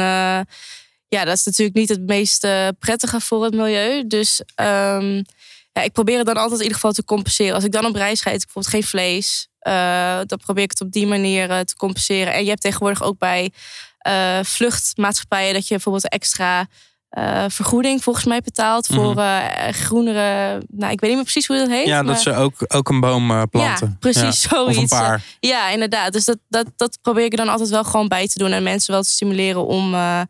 [1.08, 2.48] ja, dat is natuurlijk niet het meest
[2.80, 4.08] prettige voor het milieu.
[4.08, 5.24] Dus ehm,
[5.72, 7.56] ja, ik probeer het dan altijd in ieder geval te compenseren.
[7.56, 9.49] Als ik dan op reis ga, eet ik bijvoorbeeld geen vlees.
[9.60, 12.34] Eh, dan probeer ik het op die manier eh, te compenseren.
[12.34, 13.52] En je hebt tegenwoordig ook bij
[13.98, 16.68] eh, vluchtmaatschappijen dat je bijvoorbeeld extra
[17.10, 20.62] eh, vergoeding volgens mij betaalt voor eh, groenere.
[20.68, 21.86] Nou, ik weet niet meer precies hoe dat heet.
[21.88, 23.88] Ja, dat maar- ze ook, ook een boom eh, planten.
[23.88, 24.50] ja, precies Ja.
[24.50, 24.78] zoiets.
[24.78, 25.24] Of een paar.
[25.40, 26.14] Ja, inderdaad.
[26.14, 28.52] Dus dat, dat, dat probeer ik er dan altijd wel gewoon bij te doen.
[28.52, 30.22] En mensen wel te stimuleren om, eh,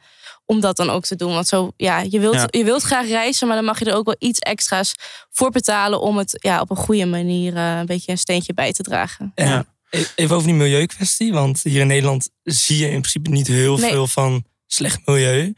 [0.45, 1.33] om dat dan ook te doen.
[1.33, 2.47] Want zo, ja, je wilt, Ja.
[2.49, 4.93] je wilt graag reizen, maar dan mag je er ook wel iets extra's
[5.31, 8.83] voor betalen om het ja, op een goede manier een beetje een steentje bij te
[8.83, 9.31] dragen.
[9.35, 9.65] Ja.
[9.89, 11.33] E- Even over die milieukwestie.
[11.33, 13.89] Want hier in Nederland zie je in principe niet heel Nee.
[13.91, 15.53] veel van slecht milieu.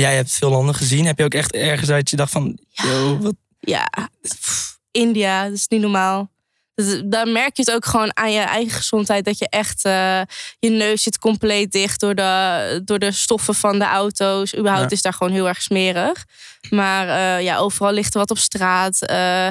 [0.00, 1.06] Jij hebt veel landen gezien.
[1.06, 2.58] Heb je ook echt ergens uit je dacht van...
[2.70, 3.88] Yo, wat Ja,
[4.22, 6.30] pff, India, dat is niet normaal.
[6.74, 9.24] Dat- Daar merk je het ook gewoon aan je eigen gezondheid.
[9.24, 10.20] Dat je echt, eh,
[10.58, 14.56] je neus zit compleet dicht door de, door de stoffen van de auto's.
[14.56, 14.96] Überhaupt Ja.
[14.96, 16.24] is daar gewoon heel erg smerig.
[16.70, 19.02] Maar eh, ja, overal ligt er wat op straat.
[19.06, 19.48] Eh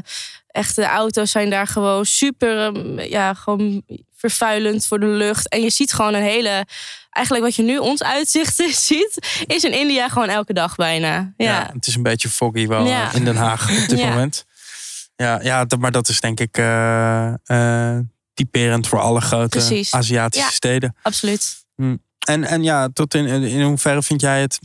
[0.47, 2.71] echt, de auto's zijn daar gewoon super,
[3.09, 3.83] ja, gewoon
[4.17, 5.49] vervuilend voor de lucht.
[5.49, 6.65] En je ziet gewoon een hele,
[7.13, 8.55] eigenlijk wat je nu ons uitzicht
[8.89, 11.33] ziet, is in India gewoon elke dag bijna.
[11.37, 11.45] Ja.
[11.45, 13.09] Ja, het is een beetje foggy wel Ja.
[13.09, 14.07] eh, in Den Haag op dit Ja.
[14.09, 14.45] moment.
[15.15, 17.99] Ja, ja maar dat is denk ik eh, eh,
[18.33, 19.93] typerend voor alle grote Precies.
[19.93, 20.95] Aziatische steden.
[21.01, 21.65] absoluut.
[22.25, 24.59] En, en ja, tot in, in hoeverre vind jij het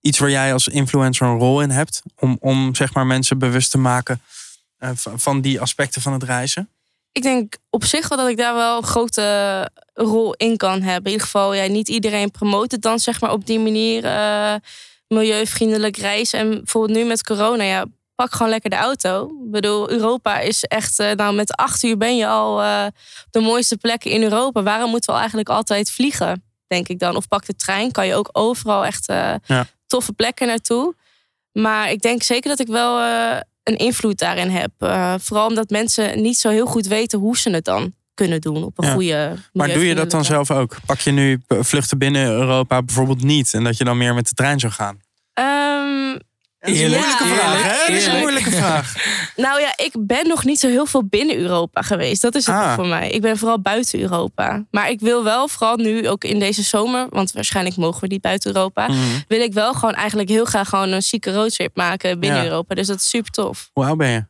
[0.00, 2.02] iets waar jij als influencer een rol in hebt?
[2.18, 4.22] Om, om zeg maar mensen bewust te maken
[4.78, 6.68] van, van die aspecten van het reizen?
[7.12, 9.70] Ik denk op zich wel dat ik daar wel een grote
[10.04, 11.04] rol in kan hebben.
[11.04, 14.54] In ieder geval, ja, niet iedereen promoot het dan zeg maar op die manier eh,
[15.08, 16.38] milieuvriendelijk reizen.
[16.38, 19.24] En bijvoorbeeld nu met corona, ja, pak gewoon lekker de auto.
[19.44, 22.86] Ik bedoel, Europa is echt, eh, nou met acht uur ben je al eh,
[23.26, 24.62] op de mooiste plekken in Europa.
[24.62, 27.16] Waarom moeten we eigenlijk altijd vliegen, denk ik dan?
[27.16, 29.66] Of pak de trein, kan je ook overal echt Ja.
[29.86, 30.94] toffe plekken naartoe.
[31.52, 33.00] Maar ik denk zeker dat ik wel
[33.62, 34.70] een invloed daarin heb.
[35.22, 38.78] Vooral omdat mensen niet zo heel goed weten hoe ze het dan kunnen doen op
[38.78, 38.92] een Ja.
[38.92, 40.76] goede Maar doe je dat dan zelf ook?
[40.86, 44.34] Pak je nu vluchten binnen Europa bijvoorbeeld niet en dat je dan meer met de
[44.34, 45.00] trein zou gaan?
[45.34, 46.18] Ehm,
[46.60, 47.34] Dat is een moeilijke Ja.
[47.34, 47.86] vraag, hè?
[47.92, 48.94] Dat is een moeilijke vraag.
[49.46, 52.22] nou ja, ik ben nog niet zo heel veel binnen Europa geweest.
[52.22, 52.74] Dat is het Ah.
[52.74, 53.10] voor mij.
[53.10, 54.64] Ik ben vooral buiten Europa.
[54.70, 58.20] Maar ik wil wel, vooral nu ook in deze zomer, want waarschijnlijk mogen we niet
[58.20, 58.98] buiten Europa, Mhm.
[59.28, 62.44] wil ik wel gewoon eigenlijk heel graag gewoon een zieke roadtrip maken binnen Ja.
[62.44, 62.74] Europa.
[62.74, 63.70] Dus dat is super tof.
[63.72, 64.24] Hoe oud ben je?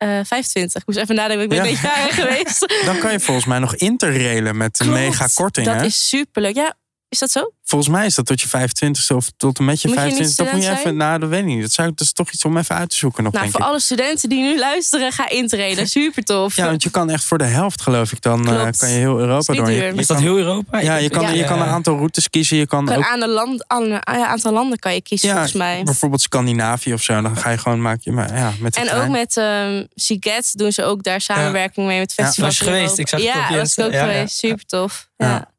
[0.00, 0.80] Eh 25.
[0.80, 1.64] Ik moest even nadenken, ik ben Ja.
[1.64, 2.74] een beetje jarig geweest.
[2.88, 4.92] Dan kan je volgens mij nog interrailen met Klopt.
[4.92, 5.66] mega korting.
[5.66, 5.84] Dat hè?
[5.84, 6.54] is superleuk.
[6.54, 6.74] Ja,
[7.10, 7.52] is dat zo?
[7.64, 10.14] Volgens mij is dat tot je 25ste of tot en met je Moet je niet
[10.32, 10.34] 25ste.
[10.36, 10.96] Dat moet je even, zijn?
[10.96, 11.60] nou, dat weet ik niet.
[11.62, 13.64] Dat, zou, dat is toch iets om even uit te zoeken nog, Nou, denk voor
[13.66, 13.70] ik.
[13.72, 15.86] alle studenten die nu luisteren, ga intreden.
[15.98, 16.56] Super tof.
[16.56, 18.76] Ja, want je kan echt voor de helft, geloof ik, dan eh, Klopt.
[18.76, 19.70] kan je heel Europa Is door.
[19.70, 19.92] Je- duur.
[19.94, 20.80] je Is dat kan- heel Europa?
[20.80, 21.28] Ja, je kan, Ja.
[21.30, 22.56] je kan een aantal routes kiezen.
[22.56, 25.28] Je kan kan ook aan een land, aan een ja, aantal landen kan je kiezen,
[25.28, 25.82] Ja, volgens mij.
[25.84, 27.20] bijvoorbeeld Scandinavië of zo.
[27.20, 29.02] Dan ga je gewoon maak je maar ja, met En trein.
[29.02, 32.24] ook met um, Siget doen ze ook daar samenwerking mee met Ja.
[32.24, 32.58] festivals.
[32.58, 32.98] Was je in geweest?
[32.98, 33.84] Ik zag het ja, op was ik Insta.
[33.84, 34.12] ook Ja, ja.
[34.12, 34.36] geweest.
[34.36, 35.08] Super tof.
[35.16, 35.26] Ja.
[35.28, 35.50] Ja.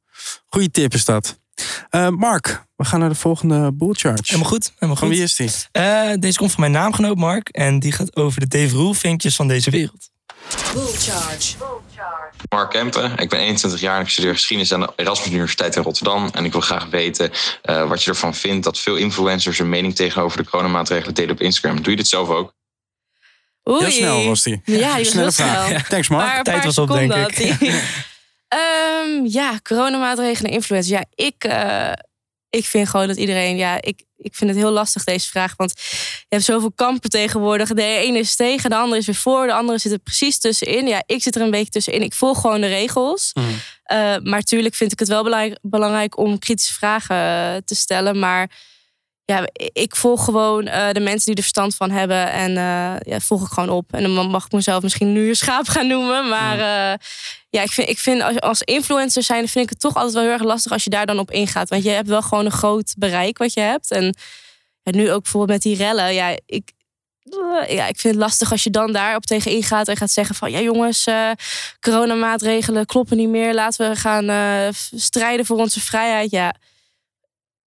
[0.50, 1.40] Goeie tip is dat.
[1.89, 4.21] Eh, Mark, we gaan naar de volgende bull charge.
[4.26, 4.71] Helemaal goed.
[4.74, 5.17] Helemaal Van goed.
[5.17, 5.52] wie is die?
[5.71, 7.50] Eh, deze komt van mijn naamgenoot Mark.
[7.50, 10.10] En die gaat over de Dave Roel vinkjes van deze wereld.
[10.74, 11.56] Bull Charge.
[12.50, 15.84] Mark Kempen, ik ben 21 jaar en ik studeer geschiedenis aan de Erasmus Universiteit in
[15.84, 16.30] Rotterdam.
[16.34, 19.95] En ik wil graag weten eh, wat je ervan vindt dat veel influencers een mening
[19.95, 21.82] tegenover de coronamaatregelen delen op Instagram.
[21.82, 22.54] Doe je dit zelf ook?
[23.69, 23.84] Oei.
[23.84, 24.62] Heel snel was die.
[24.65, 25.82] Ja, die was Snelle heel snel.
[25.89, 26.43] Thanks, Mark.
[26.43, 27.32] Tijd paar was op, denk had
[28.52, 31.00] Ehm, ja, coronamaatregelen, influencers.
[31.00, 31.92] Ja, ik, eh,
[32.50, 33.58] ik vind gewoon dat iedereen...
[33.58, 35.54] Ja, ik, ik vind het heel lastig deze vraag.
[35.56, 35.74] Want
[36.20, 37.70] je hebt zoveel kampen tegenwoordig.
[37.70, 39.46] De ene is tegen, de andere is weer voor.
[39.46, 40.88] De andere zit er precies tussenin.
[40.88, 42.02] Ja, ik zit er een beetje tussenin.
[42.02, 43.32] Ik volg gewoon de regels.
[43.34, 43.48] Mhm.
[43.84, 48.20] Eh, maar tuurlijk vind ik het wel belangrijk, belangrijk om kritische vragen eh, te stellen.
[48.20, 48.50] Maar
[49.32, 52.32] ja, ik volg gewoon eh, de mensen die er verstand van hebben.
[52.32, 53.94] En eh, ja, volg ik gewoon op.
[53.94, 56.30] En dan mag ik mezelf misschien nu een schaap gaan noemen.
[56.30, 56.98] Maar eh,
[57.50, 60.24] ja, ik vind, ik vind als, als influencer zijn, vind ik het toch altijd wel
[60.24, 61.70] heel erg lastig als je daar dan op ingaat.
[61.70, 63.91] Want je hebt wel gewoon een groot bereik wat je hebt.
[63.91, 64.15] En
[64.82, 66.13] ja, nu ook bijvoorbeeld met die rellen.
[66.13, 66.72] Ja, ik,
[67.67, 70.52] ja, ik vind het lastig als je dan daarop tegen ingaat en gaat zeggen van
[70.52, 71.32] ja jongens, eh
[71.80, 73.54] coronamaatregelen kloppen niet meer.
[73.54, 76.32] Laten we gaan strijden voor onze vrijheid.
[76.32, 76.56] Ja,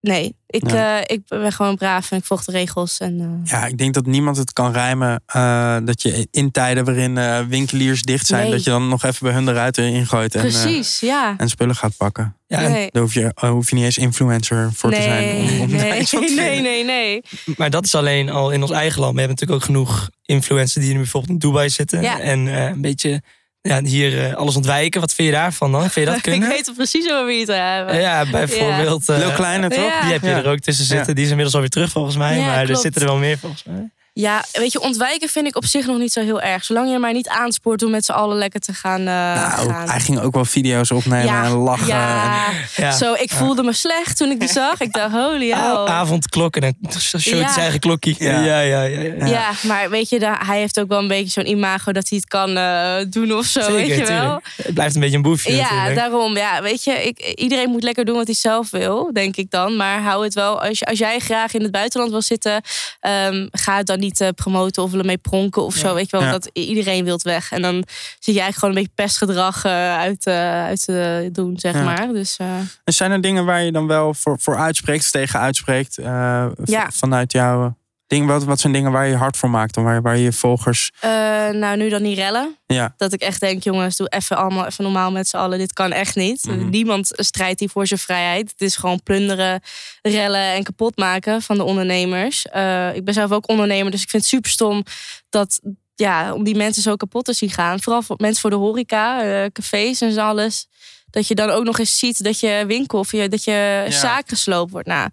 [0.05, 2.99] nee, ik, eh, ik ben gewoon braaf en ik volg de regels.
[2.99, 6.85] En, eh, Ja, ik denk dat niemand het kan rijmen eh, dat je in tijden
[6.85, 8.51] waarin eh, winkeliers dicht zijn, Nee.
[8.51, 11.35] dat je dan nog even bij hun de ruiten ingooit en, eh, Precies, ja.
[11.37, 12.37] en spullen gaat pakken.
[12.47, 12.89] Ja, en- nee.
[12.91, 15.37] Daar hoef je, hoef je niet eens influencer voor te zijn.
[15.37, 17.23] Om, om nee, nee, nee, nee.
[17.57, 19.13] Maar dat is alleen al in ons eigen land.
[19.15, 22.03] We hebben natuurlijk ook genoeg influencers die nu bijvoorbeeld in Dubai zitten.
[22.03, 22.21] Ja.
[22.21, 23.23] En eh, een beetje
[23.69, 25.01] ja, hier eh, alles ontwijken.
[25.01, 25.81] Wat vind je daarvan dan?
[25.81, 26.49] Vind je dat ik kunnen?
[26.49, 28.01] weet er precies over wie het hebben.
[28.01, 29.09] Ja, bijvoorbeeld...
[29.09, 29.85] eh, Lil Kleine, toch?
[29.85, 30.01] Ja.
[30.03, 30.37] Die heb je Ja.
[30.37, 31.15] er ook tussen zitten.
[31.15, 32.39] Die is inmiddels alweer terug volgens mij.
[32.39, 33.91] Ja, maar er zitten er wel meer volgens mij.
[34.17, 36.65] Ja, weet je, ontwijken vind ik op zich nog niet zo heel erg.
[36.65, 38.99] Zolang je maar niet aanspoort om met z'n allen lekker te gaan.
[39.01, 39.89] eh, Nou, gaan.
[39.89, 41.87] hij ging ook wel video's opnemen en lachen.
[41.87, 42.93] Ja, En, Ja.
[42.93, 44.81] Zo, ik voelde me slecht toen ik die zag.
[44.81, 45.75] Ik dacht, holy hell.
[45.87, 47.49] Avondklok en dan showt hij Ja.
[47.49, 48.15] zijn eigen klokje.
[48.19, 48.41] Ja.
[48.45, 49.01] Ja, ja, ja.
[49.01, 49.27] ja, ja.
[49.27, 52.29] Ja, maar weet je, hij heeft ook wel een beetje zo'n imago dat hij het
[52.29, 54.21] kan eh, doen of zo, Zeker, weet je wel.
[54.21, 54.47] tuurlijk.
[54.63, 55.95] Het blijft een beetje een boefje Ja, natuurlijk.
[55.97, 56.37] daarom.
[56.37, 59.77] Ja, weet je, ik, iedereen moet lekker doen wat hij zelf wil, denk ik dan.
[59.77, 62.63] Maar hou het wel, als, je, als jij graag in het buitenland wil zitten,
[63.01, 65.95] ehm, ga het dan niet niet te promoten of willen mee pronken of zo.
[65.95, 67.53] Weet je wel, dat iedereen wilt weg.
[67.53, 67.75] En dan
[68.19, 72.09] zit je eigenlijk gewoon een beetje pestgedrag eh, uit, eh, uit te doen, zeg maar.
[72.13, 72.47] Dus eh,
[72.85, 75.99] En zijn er dingen waar je dan wel voor, voor uitspreekt, tegen uitspreekt?
[75.99, 76.47] eh.
[76.91, 79.77] Vanuit jouw ding, wat, wat zijn dingen waar je hard voor maakt?
[79.77, 80.91] En waar, waar je volgers.
[81.01, 81.11] eh,
[81.49, 82.59] nou, nu dan niet rellen.
[82.67, 82.95] Ja.
[82.97, 85.59] Dat ik echt denk, jongens, doe even allemaal even normaal met z'n allen.
[85.59, 86.45] Dit kan echt niet.
[86.47, 86.69] Mhm.
[86.69, 88.51] Niemand strijdt hier voor zijn vrijheid.
[88.51, 89.61] Het is gewoon plunderen,
[90.03, 92.47] rellen en kapot maken van de ondernemers.
[92.47, 94.83] Eh, ik ben zelf ook ondernemer, dus ik vind het super stom
[95.29, 95.61] dat
[95.95, 97.81] ja, om die mensen zo kapot te zien gaan.
[97.81, 100.67] Vooral voor mensen voor de horeca, eh, cafés en zo alles.
[101.11, 104.29] Dat je dan ook nog eens ziet dat je winkel of je, dat je zaak
[104.29, 104.89] gesloopt wordt.
[104.89, 105.09] Nou,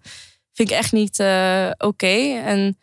[0.52, 1.18] vind ik echt niet
[1.78, 2.40] oké.
[2.44, 2.76] En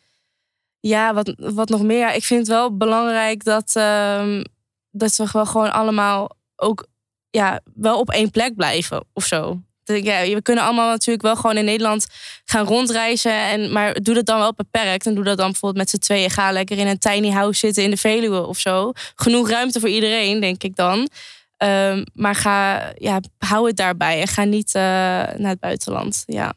[0.79, 2.13] ja, wat, wat nog meer.
[2.13, 4.43] Ik vind het wel belangrijk dat, ehm,
[4.91, 6.87] dat we gewoon allemaal ook
[7.29, 9.61] ja, wel op één plek blijven of zo.
[9.83, 12.07] Ja, we kunnen allemaal natuurlijk wel gewoon in Nederland
[12.45, 13.31] gaan rondreizen.
[13.31, 15.05] En, maar doe dat dan wel beperkt.
[15.05, 16.29] En doe dat dan bijvoorbeeld met z'n tweeën.
[16.29, 18.91] Ga lekker in een tiny house zitten in de Veluwe of zo.
[19.15, 21.09] Genoeg ruimte voor iedereen, denk ik dan.
[21.57, 24.21] Ehm, maar ga, ja, hou het daarbij.
[24.21, 26.23] En ga niet eh, naar het buitenland.
[26.25, 26.53] Ja.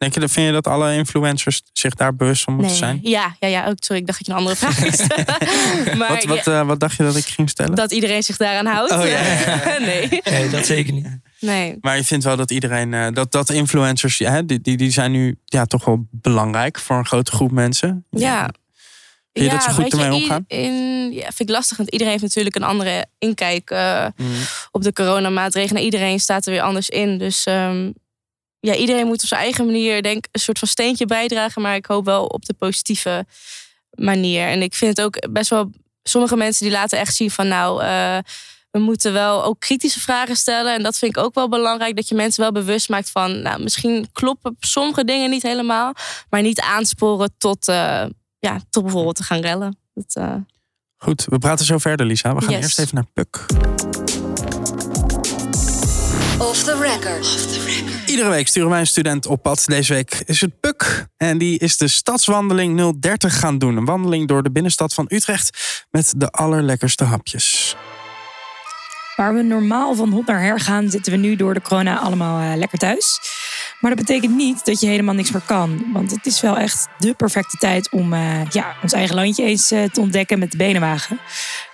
[0.00, 2.98] Denk je, dat- vind je dat alle influencers zich daar bewust van moeten zijn?
[3.02, 3.66] Ja, ja, ja.
[3.66, 5.24] Ook, sorry, ik dacht dat je een andere vraag ging stellen.
[5.98, 7.74] maar Wat, wat, ja, eh, wat dacht je dat ik ging stellen?
[7.74, 8.92] dat iedereen zich daaraan houdt.
[8.92, 10.20] Oh, ja, ja, nee.
[10.24, 11.08] Nee, dat zeker niet.
[11.40, 11.76] nee.
[11.80, 14.90] Maar je vindt wel dat iedereen, eh, dat, dat influencers, ja, hè, die, die, die
[14.90, 18.04] zijn nu ja, toch wel belangrijk voor een grote groep mensen.
[18.10, 18.50] Ja.
[19.32, 20.44] Vind je dat ze goed ermee omgaan?
[20.46, 24.26] In, ja, vind ik lastig, want iedereen heeft natuurlijk een andere inkijk eh, Mm.
[24.70, 25.82] op de coronamaatregelen.
[25.82, 27.18] Iedereen staat er weer anders in.
[27.18, 27.90] Dus ehm,
[28.60, 31.62] ja, iedereen moet op zijn eigen manier, denk een soort van steentje bijdragen.
[31.62, 33.26] Maar ik hoop wel op de positieve
[33.90, 34.46] manier.
[34.46, 35.70] En ik vind het ook best wel.
[36.02, 37.82] Sommige mensen die laten echt zien van nou.
[37.82, 38.18] eh,
[38.70, 40.74] we moeten wel ook kritische vragen stellen.
[40.74, 41.96] En dat vind ik ook wel belangrijk.
[41.96, 43.42] Dat je mensen wel bewust maakt van.
[43.42, 45.92] Nou, misschien kloppen sommige dingen niet helemaal.
[46.30, 48.04] Maar niet aansporen tot, eh,
[48.38, 49.78] ja, tot bijvoorbeeld te gaan rellen.
[49.94, 50.34] Dat, eh,
[50.96, 52.34] Goed, we praten zo verder, Lisa.
[52.34, 52.62] We gaan Yes.
[52.62, 53.46] eerst even naar Puk.
[56.38, 57.49] Off the record.
[58.10, 59.64] Iedere week sturen wij een student op pad.
[59.66, 61.06] Deze week is het Puk.
[61.16, 63.76] En die is de stadswandeling 030 gaan doen.
[63.76, 67.76] Een wandeling door de binnenstad van Utrecht met de allerlekkerste hapjes.
[69.16, 72.40] Waar we normaal van hot naar her gaan, zitten we nu door de corona allemaal
[72.40, 73.20] eh, lekker thuis.
[73.80, 75.84] Maar dat betekent niet dat je helemaal niks meer kan.
[75.92, 79.70] Want het is wel echt de perfecte tijd om eh, ja, ons eigen landje eens
[79.70, 81.20] eh, te ontdekken met de benenwagen.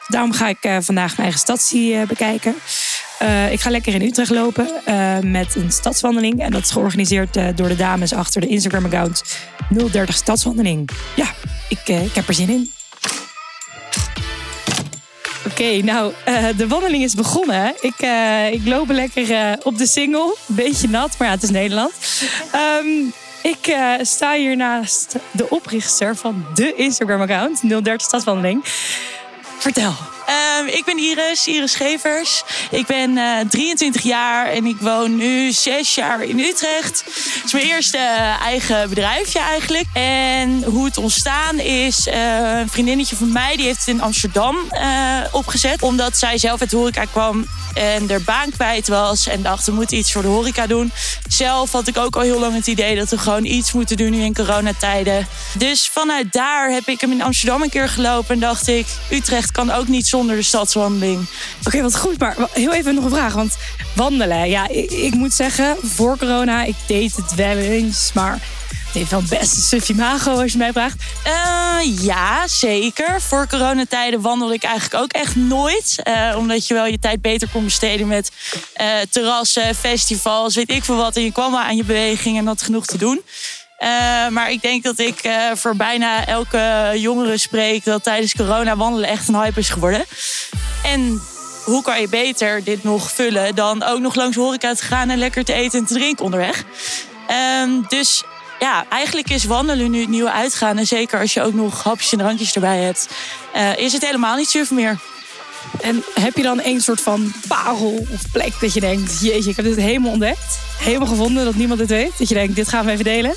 [0.06, 2.54] Daarom ga ik vandaag mijn eigen stadsie eh, bekijken.
[3.18, 6.40] Eh, ik ga lekker in Utrecht lopen eh, met een stadswandeling.
[6.40, 9.22] En dat is georganiseerd eh, door de dames achter de Instagram-account
[9.90, 10.88] 030 Stadswandeling.
[11.14, 11.26] Ja,
[11.68, 12.70] ik, ik heb er zin in.
[15.46, 16.12] Oké, nou,
[16.56, 17.74] de wandeling is begonnen.
[17.80, 17.94] Ik,
[18.52, 20.36] ik loop lekker op de single.
[20.46, 21.92] Beetje nat, maar ja, het is Nederland.
[22.52, 22.86] Ehm,
[23.42, 28.60] ik sta hier naast de oprichter van de Instagram-account, 030 Stadswandeling.
[29.58, 30.15] Vertel.
[30.26, 32.42] Ehm, ik ben Iris, Iris Gevers.
[32.70, 37.04] Ik ben eh, 23 jaar en ik woon nu 6 jaar in Utrecht.
[37.06, 39.86] Het is mijn eerste eh, eigen bedrijfje eigenlijk.
[39.92, 44.56] En hoe het ontstaan is, eh, een vriendinnetje van mij die heeft het in Amsterdam
[44.70, 45.82] eh, opgezet.
[45.82, 49.26] Omdat zij zelf uit de horeca kwam en haar baan kwijt was.
[49.26, 50.92] En dacht, we moeten iets voor de horeca doen.
[51.28, 54.10] Zelf had ik ook al heel lang het idee dat we gewoon iets moeten doen
[54.10, 55.26] nu in coronatijden.
[55.58, 58.34] Dus vanuit daar heb ik hem in Amsterdam een keer gelopen.
[58.34, 61.26] En dacht ik, Utrecht kan ook niet zonder de stadswandeling.
[61.66, 62.18] Oké, wat goed.
[62.18, 63.34] Maar heel even nog een vraag.
[63.34, 63.56] Want
[63.94, 68.10] wandelen, ja, ik, ik moet zeggen, voor corona, ik deed het wel eens.
[68.14, 71.02] Maar het heeft wel best een suf imago als je mij vraagt.
[71.24, 73.20] Eh, ja, zeker.
[73.20, 76.00] Voor coronatijden wandelde ik eigenlijk ook echt nooit.
[76.02, 78.30] Eh, omdat je wel je tijd beter kon besteden met
[78.72, 81.16] eh, terrassen, festivals, weet ik veel wat.
[81.16, 83.20] En je kwam maar aan je beweging en had genoeg te doen.
[83.76, 88.76] Eh, maar ik denk dat ik eh, voor bijna elke jongere spreek dat tijdens corona
[88.76, 90.04] wandelen echt een hype is geworden.
[90.84, 91.20] En
[91.64, 95.18] hoe kan je beter dit nog vullen dan ook nog langs horeca te gaan en
[95.18, 96.64] lekker te eten en te drinken onderweg?
[97.26, 98.22] Ehm, dus
[98.58, 100.78] ja, eigenlijk is wandelen nu het nieuwe uitgaan.
[100.78, 103.08] En zeker als je ook nog hapjes en drankjes erbij hebt,
[103.52, 104.98] eh, is het helemaal niet suf meer.
[105.80, 109.20] En heb je dan een soort van parel of plek dat je denkt...
[109.20, 110.58] jeetje, ik heb dit helemaal ontdekt.
[110.78, 112.12] Helemaal gevonden dat niemand dit weet.
[112.18, 113.34] Dat je denkt, dit gaan we even delen.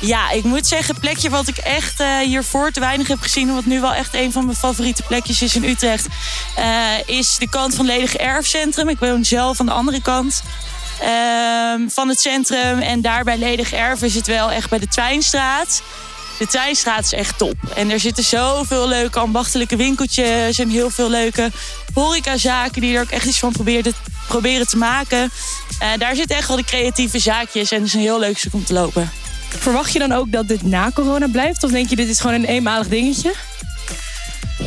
[0.00, 3.54] Ja, ik moet zeggen, het plekje wat ik echt eh, hiervoor te weinig heb gezien...
[3.54, 6.06] wat nu wel echt een van mijn favoriete plekjes is in Utrecht...
[6.56, 8.88] eh, is de kant van Ledig Erfcentrum.
[8.88, 10.42] Ik woon zelf aan de andere kant
[11.00, 12.78] ehm, van het centrum.
[12.78, 15.82] En daar bij Ledig Erf is het wel echt bij de Twijnstraat.
[16.40, 17.54] De Twijnstraat is echt top.
[17.74, 20.58] En er zitten zoveel leuke ambachtelijke winkeltjes...
[20.58, 21.50] en heel veel leuke
[21.94, 23.92] horecazaken die er ook echt iets van proberen,
[24.28, 25.30] proberen te maken.
[25.78, 28.54] Eh, daar zitten echt wel de creatieve zaakjes en het is een heel leuk stuk
[28.54, 29.10] om te lopen.
[29.48, 31.64] Verwacht je dan ook dat dit na corona blijft?
[31.64, 33.34] Of denk je dit is gewoon een eenmalig dingetje?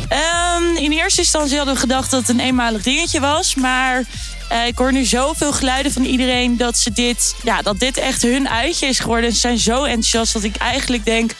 [0.08, 3.54] Ehm, in eerste instantie hadden we gedacht dat het een eenmalig dingetje was.
[3.54, 4.04] Maar
[4.48, 8.22] eh, ik hoor nu zoveel geluiden van iedereen dat, ze dit, ja, dat dit echt
[8.22, 9.32] hun uitje is geworden.
[9.32, 11.30] Ze zijn zo enthousiast dat ik eigenlijk denk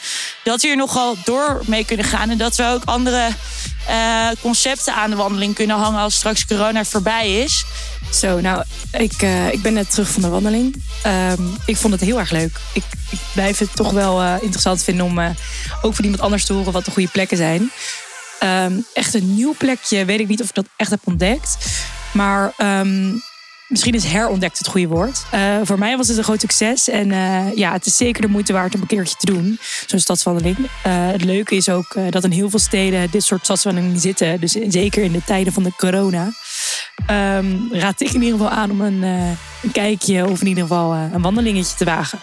[0.43, 2.29] dat we hier nogal door mee kunnen gaan.
[2.29, 3.29] En dat we ook andere
[3.87, 7.65] eh, concepten aan de wandeling kunnen hangen als straks corona voorbij is.
[8.13, 10.83] Zo, nou, ik, eh, ik ben net terug van de wandeling.
[11.03, 12.59] Ehm, ik vond het heel erg leuk.
[12.73, 15.19] Ik, ik blijf het toch wel interessant vinden om
[15.81, 17.71] ook van iemand anders te horen wat de goede plekken zijn.
[18.39, 21.57] Ehm, echt een nieuw plekje, weet ik niet of ik dat echt heb ontdekt.
[22.15, 23.13] Maar ehm,
[23.67, 25.25] misschien is herontdekt het goede woord.
[25.31, 26.89] Eh, voor mij was het een groot succes.
[26.89, 29.59] En eh, ja, het is zeker de moeite waard om een keertje te doen.
[29.85, 30.57] Zo'n stadswandeling.
[30.57, 34.39] Eh, het leuke is ook dat in heel veel steden dit soort stadswandelingen zitten.
[34.39, 36.31] Dus zeker in de tijden van de corona.
[37.05, 40.93] Ehm, raad ik in ieder geval aan om een, een kijkje of in ieder geval
[40.93, 42.19] een wandelingetje te wagen.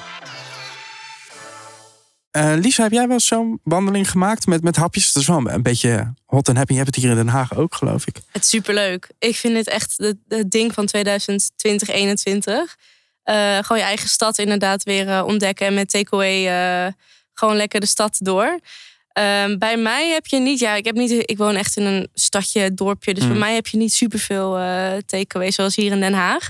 [2.33, 5.13] Eh, Lisa, heb jij wel zo'n wandeling gemaakt met, met hapjes?
[5.13, 6.73] Dat is wel een beetje hot en happy.
[6.73, 8.17] Je hebt het hier in Den Haag ook, geloof ik.
[8.31, 9.09] Het is superleuk.
[9.19, 11.57] Ik vind het echt het, het ding van 2020,
[11.89, 12.77] 2021.
[13.23, 15.67] Eh, gewoon je eigen stad inderdaad weer eh, ontdekken.
[15.67, 16.95] En met takeaway
[17.35, 18.61] gewoon lekker de stad door.
[19.13, 22.09] Ehm, bij mij heb je niet, ja, ik, heb niet, ik woon echt in een
[22.15, 23.15] stadje, dorpje.
[23.15, 23.31] Dus Mm.
[23.31, 24.51] bij mij heb je niet superveel
[25.07, 26.49] takeaway zoals hier in Den Haag.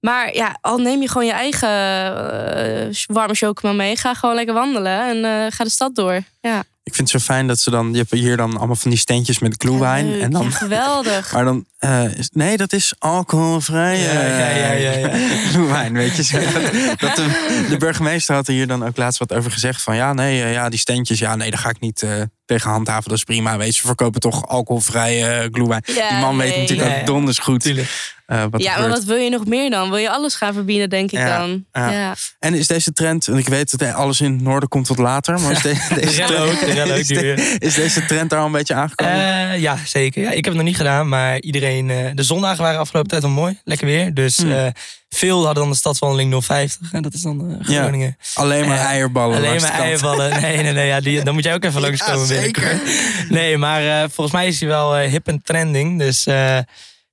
[0.00, 3.96] Maar ja, al neem je gewoon je eigen eh, warme chocomel mee.
[3.96, 6.22] Ga gewoon lekker wandelen en eh, ga de stad door.
[6.40, 7.90] Ja, Ik vind het zo fijn dat ze dan...
[7.92, 9.82] Je hebt hier dan allemaal van die standjes met leuk.
[9.82, 11.32] en dan, Ja, geweldig.
[11.34, 11.64] maar dan...
[11.78, 13.98] eh, nee, dat is alcoholvrij.
[13.98, 16.38] Ja, ja, ja, ja, weet je.
[16.98, 19.82] Dat, dat de, de burgemeester had er hier dan ook laatst wat over gezegd.
[19.82, 21.18] Van ja, nee, ja, die standjes.
[21.18, 22.12] Ja, nee, daar ga ik niet eh,
[22.44, 23.08] tegen handhaven.
[23.08, 23.56] Dat is prima.
[23.56, 25.82] Weet je, ze verkopen toch alcoholvrije glühwein.
[25.84, 28.18] Ja, die man weet natuurlijk Ja, ook donders goed Tuurlijk.
[28.30, 29.88] Eh, wat ja, maar wat wil je nog meer dan?
[29.88, 31.64] Wil je alles gaan verbieden, denk ik Ja, dan?
[31.72, 31.90] ja.
[31.90, 32.14] Ja.
[32.38, 35.40] En is deze trend, want ik weet dat alles in het noorden komt wat later,
[35.40, 36.50] maar is, de- De deze, ook
[36.98, 39.14] is, de- is deze trend daar al een beetje aangekomen?
[39.50, 40.22] Eh, ja, zeker.
[40.22, 41.90] Ja, ik heb het nog niet gedaan, maar iedereen.
[41.90, 43.58] eh, de zondagen waren afgelopen tijd wel mooi.
[43.64, 44.14] Lekker weer.
[44.14, 44.52] Dus Hmm.
[44.52, 44.66] eh,
[45.08, 46.92] veel hadden dan de stadswandeling 050.
[46.92, 47.80] En dat is dan eh, Ja.
[47.80, 48.16] Groningen.
[48.34, 49.36] Alleen maar eh, eierballen.
[49.36, 50.40] Alleen maar eierballen.
[50.40, 50.86] Nee, nee, nee.
[50.86, 52.82] Ja, die, dan moet jij ook even langskomen Ja, binnenkort.
[53.28, 55.98] Nee, maar eh, volgens mij is hij wel eh, hip en trending.
[55.98, 56.58] Dus eh,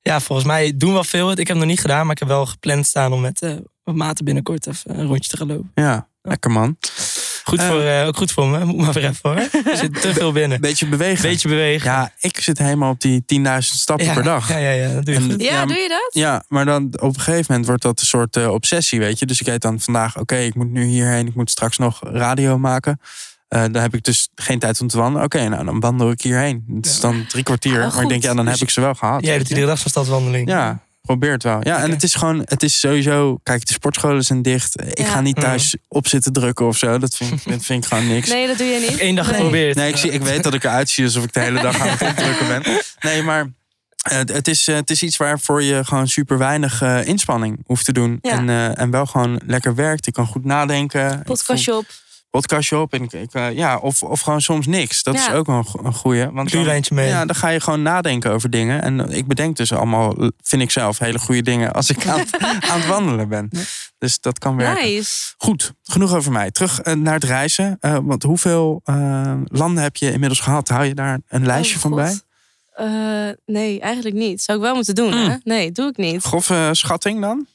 [0.07, 1.31] ja, volgens mij doen we wel veel.
[1.31, 3.51] Ik heb het nog niet gedaan, maar ik heb wel gepland staan om met eh
[3.83, 5.71] wat maten binnenkort even een rondje te gaan lopen.
[5.75, 6.77] Ja, lekker man.
[7.43, 7.67] Goed Eh.
[7.67, 8.65] voor, eh, ook goed voor me.
[8.65, 9.35] Moet maar weer even hoor.
[9.71, 10.61] Er zit te veel binnen.
[10.67, 11.21] Beetje bewegen.
[11.21, 11.91] Beetje bewegen.
[11.91, 14.49] Ja, ik zit helemaal op die 10.000 stappen ja, per dag.
[14.49, 15.41] Ja, ja, ja, dat doe je En- goed.
[15.41, 16.09] Ja, Ja, doe je dat?
[16.13, 19.25] Ja, maar dan op een gegeven moment wordt dat een soort eh, obsessie, weet je.
[19.25, 22.57] Dus ik weet dan vandaag, oké, ik moet nu hierheen, ik moet straks nog radio
[22.57, 22.99] maken.
[23.47, 25.25] Eh, dan heb ik dus geen tijd om te wandelen.
[25.25, 26.63] Oké, nou dan wandel ik hierheen.
[26.75, 27.83] Het is dan drie kwartier.
[27.83, 29.25] Ah, maar ik denk, ja, dan Dus heb ik ze wel gehad.
[29.25, 29.53] Jij doet je.
[29.53, 30.49] iedere dag zo'n stadswandeling.
[30.49, 31.59] Ja, probeer het wel.
[31.63, 34.81] Ja, en het is gewoon, het is sowieso, kijk, de sportscholen zijn dicht.
[34.81, 35.05] Ik Ja.
[35.05, 35.45] ga niet Mhm.
[35.45, 36.97] thuis op zitten drukken of zo.
[36.97, 38.29] Dat vind, ik- dat vind ik gewoon niks.
[38.29, 38.99] Nee, dat doe je niet.
[39.01, 39.35] Eén dag Nee.
[39.35, 39.75] geprobeerd.
[39.75, 41.87] Nee, ik, zie, ik weet dat ik eruit zie alsof ik de hele dag aan
[41.87, 42.63] het opdrukken ben.
[42.99, 43.47] Nee, maar
[44.03, 47.85] eh, het, is, eh, het is iets waarvoor je gewoon super weinig eh, inspanning hoeft
[47.85, 48.19] te doen.
[48.21, 48.31] Ja.
[48.31, 50.05] En, eh, en wel gewoon lekker werkt.
[50.05, 51.11] Je kan goed nadenken.
[51.11, 51.85] Ik Podcastje op.
[52.37, 52.93] Podcastje op.
[52.93, 55.03] En ik, ik, eh, ja, of, of gewoon soms niks.
[55.03, 56.29] Dat is ook wel een, go- een goeie.
[56.31, 57.07] Want dan, mee.
[57.07, 58.81] ja, dan ga je gewoon nadenken over dingen.
[58.81, 62.37] En ik bedenk dus allemaal, vind ik zelf, hele goede dingen als ik aan, het-
[62.71, 63.49] aan het wandelen ben.
[63.97, 64.83] Dus dat kan werken.
[64.85, 65.33] Nice.
[65.37, 66.51] Goed, genoeg over mij.
[66.51, 67.77] Terug eh, naar het reizen.
[67.79, 70.67] Eh, want hoeveel eh, landen heb je inmiddels gehad?
[70.69, 71.99] Hou je daar een lijstje Oh, van God.
[71.99, 72.19] bij?
[72.85, 74.41] Eh, nee, eigenlijk niet.
[74.41, 75.29] Zou ik wel moeten doen, Mm.
[75.29, 75.35] hè?
[75.43, 76.23] Nee, doe ik niet.
[76.23, 77.45] Grove schatting dan?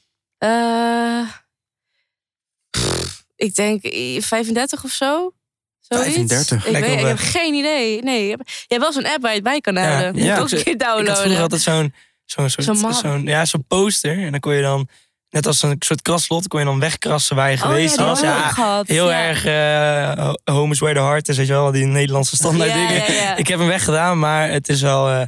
[3.43, 5.33] Eh, ik denk eh, 35 of zo.
[5.79, 6.13] Zoiets.
[6.13, 7.31] 35, Ik, weet, ik heb weg.
[7.31, 8.01] geen idee.
[8.03, 10.13] Nee, je hebt, je hebt wel zo'n app waar je het bij kan Ja, houden.
[10.13, 10.35] Die ja.
[10.35, 11.41] ik ook een keer Ik had vroeger downloaden.
[11.41, 11.93] altijd zo'n
[12.25, 14.17] zo'n soort, Zo'n ja, zo'n poster.
[14.23, 14.87] En dan kon je dan,
[15.29, 18.19] net als een soort kraslot, kon je dan wegkrassen waar je Oh geweest ja, was.
[18.19, 19.21] Ja, heel Ja.
[19.27, 22.75] erg eh home is where the heart is, weet je wel, die Nederlandse standaard Ja,
[22.87, 23.13] dingen.
[23.13, 23.35] ja, ja.
[23.35, 25.21] Ik heb hem weggedaan, maar het is wel eh,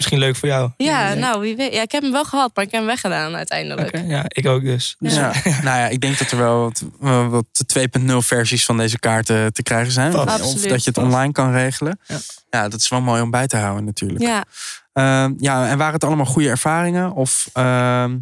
[0.00, 0.70] misschien leuk voor jou.
[0.76, 1.74] Ja, nou, wie weet.
[1.74, 4.00] Ja, ik heb hem wel gehad, maar ik heb hem weggedaan uiteindelijk.
[4.06, 4.96] ja, ik ook dus.
[4.98, 5.32] dus Ja.
[5.66, 6.84] nou ja, ik denk dat er wel wat,
[7.30, 7.44] wat
[7.78, 10.12] 2.0 versies van deze kaarten te krijgen zijn.
[10.12, 10.26] Vast.
[10.26, 10.68] Of Absoluut.
[10.68, 11.98] dat je het online kan regelen.
[12.06, 12.18] Ja.
[12.50, 12.68] Ja.
[12.68, 14.22] dat is wel mooi om bij te houden natuurlijk.
[14.22, 14.44] Ja.
[14.92, 17.12] Ehm, ja, en waren het allemaal goede ervaringen?
[17.12, 18.16] Of ehm,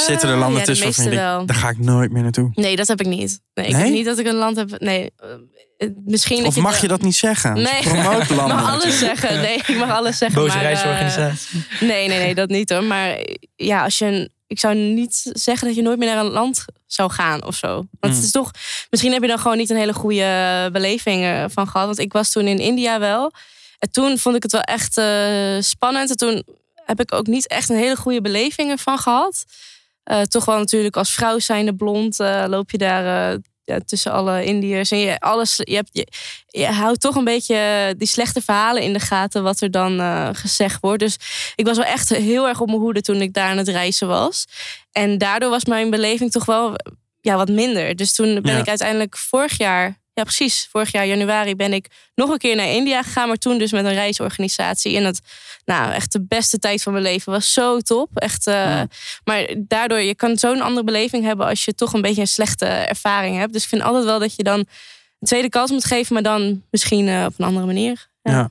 [0.00, 2.50] zitten er Eh, landen ja, tussen waarvan je denkt, daar ga ik nooit meer naartoe?
[2.54, 3.40] Nee, dat heb ik niet.
[3.54, 3.82] Nee, ik Nee?
[3.82, 4.78] heb niet dat ik een land heb.
[4.80, 5.10] Nee,
[5.78, 6.38] eh, misschien.
[6.38, 7.52] dat Of mag je dat niet zeggen?
[7.54, 9.40] Nee, ik landen mag alles zeggen.
[9.40, 10.40] Nee, ik mag alles zeggen.
[10.42, 11.64] Boze maar, eh, reisorganisatie.
[11.80, 12.84] Nee, nee, nee, dat niet hoor.
[12.84, 14.04] Maar eh, ja, als je.
[14.04, 17.54] een- Ik zou niet zeggen dat je nooit meer naar een land zou gaan of
[17.54, 17.68] zo.
[17.74, 18.10] Want Mm.
[18.10, 18.50] het is toch.
[18.90, 21.86] Misschien heb je dan gewoon niet een hele goede beleving eh, van gehad.
[21.86, 23.32] Want ik was toen in India wel.
[23.78, 26.10] En toen vond ik het wel echt eh, spannend.
[26.10, 26.42] En toen
[26.74, 29.44] heb ik ook niet echt een hele goede beleving ervan gehad.
[30.04, 34.12] Eh, toch wel natuurlijk als vrouw zijnde blond eh, loop je daar eh, ja, tussen
[34.12, 34.90] alle Indiërs.
[34.90, 36.06] En je, alles, je, hebt, je,
[36.46, 40.00] je houdt toch een beetje die slechte verhalen in de gaten, wat er dan
[40.36, 40.98] gezegd wordt.
[41.02, 41.16] Dus
[41.54, 44.08] ik was wel echt heel erg op mijn hoede toen ik daar aan het reizen
[44.08, 44.44] was.
[44.92, 46.76] En daardoor was mijn beleving toch wel
[47.20, 47.96] ja, wat minder.
[47.96, 48.58] Dus toen ben Ja.
[48.60, 52.68] ik uiteindelijk vorig jaar, ja precies, vorig jaar januari ben ik nog een keer naar
[52.70, 54.96] India gegaan, maar toen dus met een reisorganisatie.
[54.96, 55.20] En het,
[55.64, 58.08] nou, echt de beste tijd van mijn leven was zo top.
[58.14, 58.80] Echt, eh,
[59.24, 62.66] Maar daardoor, je kan zo'n andere beleving hebben als je toch een beetje een slechte
[62.66, 63.52] ervaring hebt.
[63.52, 66.62] Dus ik vind altijd wel dat je dan een tweede kans moet geven, maar dan
[66.70, 68.08] misschien eh, op een andere manier.
[68.22, 68.32] Ja.
[68.32, 68.50] ja.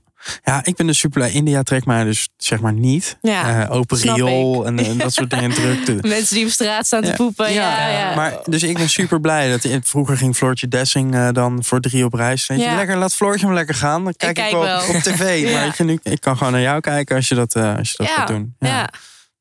[0.63, 1.31] Ik ben dus super blij.
[1.31, 3.17] India trekt mij dus zeg maar niet.
[3.21, 5.97] Ja, Eh, open riool en, en dat soort dingen drukte.
[6.07, 7.13] Mensen die op straat staan te Ja.
[7.15, 7.53] poepen.
[7.53, 9.49] Ja, ja, Maar, dus ik ben super blij.
[9.49, 12.47] Dat, vroeger ging Floortje Dessing eh, dan voor drie op reis.
[12.47, 12.75] Weet je, Ja.
[12.75, 14.03] lekker, laat Floortje maar lekker gaan.
[14.03, 14.79] Dan kijk ik, kijk wel, wel.
[14.87, 15.21] op tv.
[15.49, 15.51] Ja.
[15.65, 17.95] Maar je, nu, ik kan gewoon naar jou kijken als je dat, eh, als je
[17.97, 18.55] dat Ja, gaat doen.
[18.59, 18.89] ja.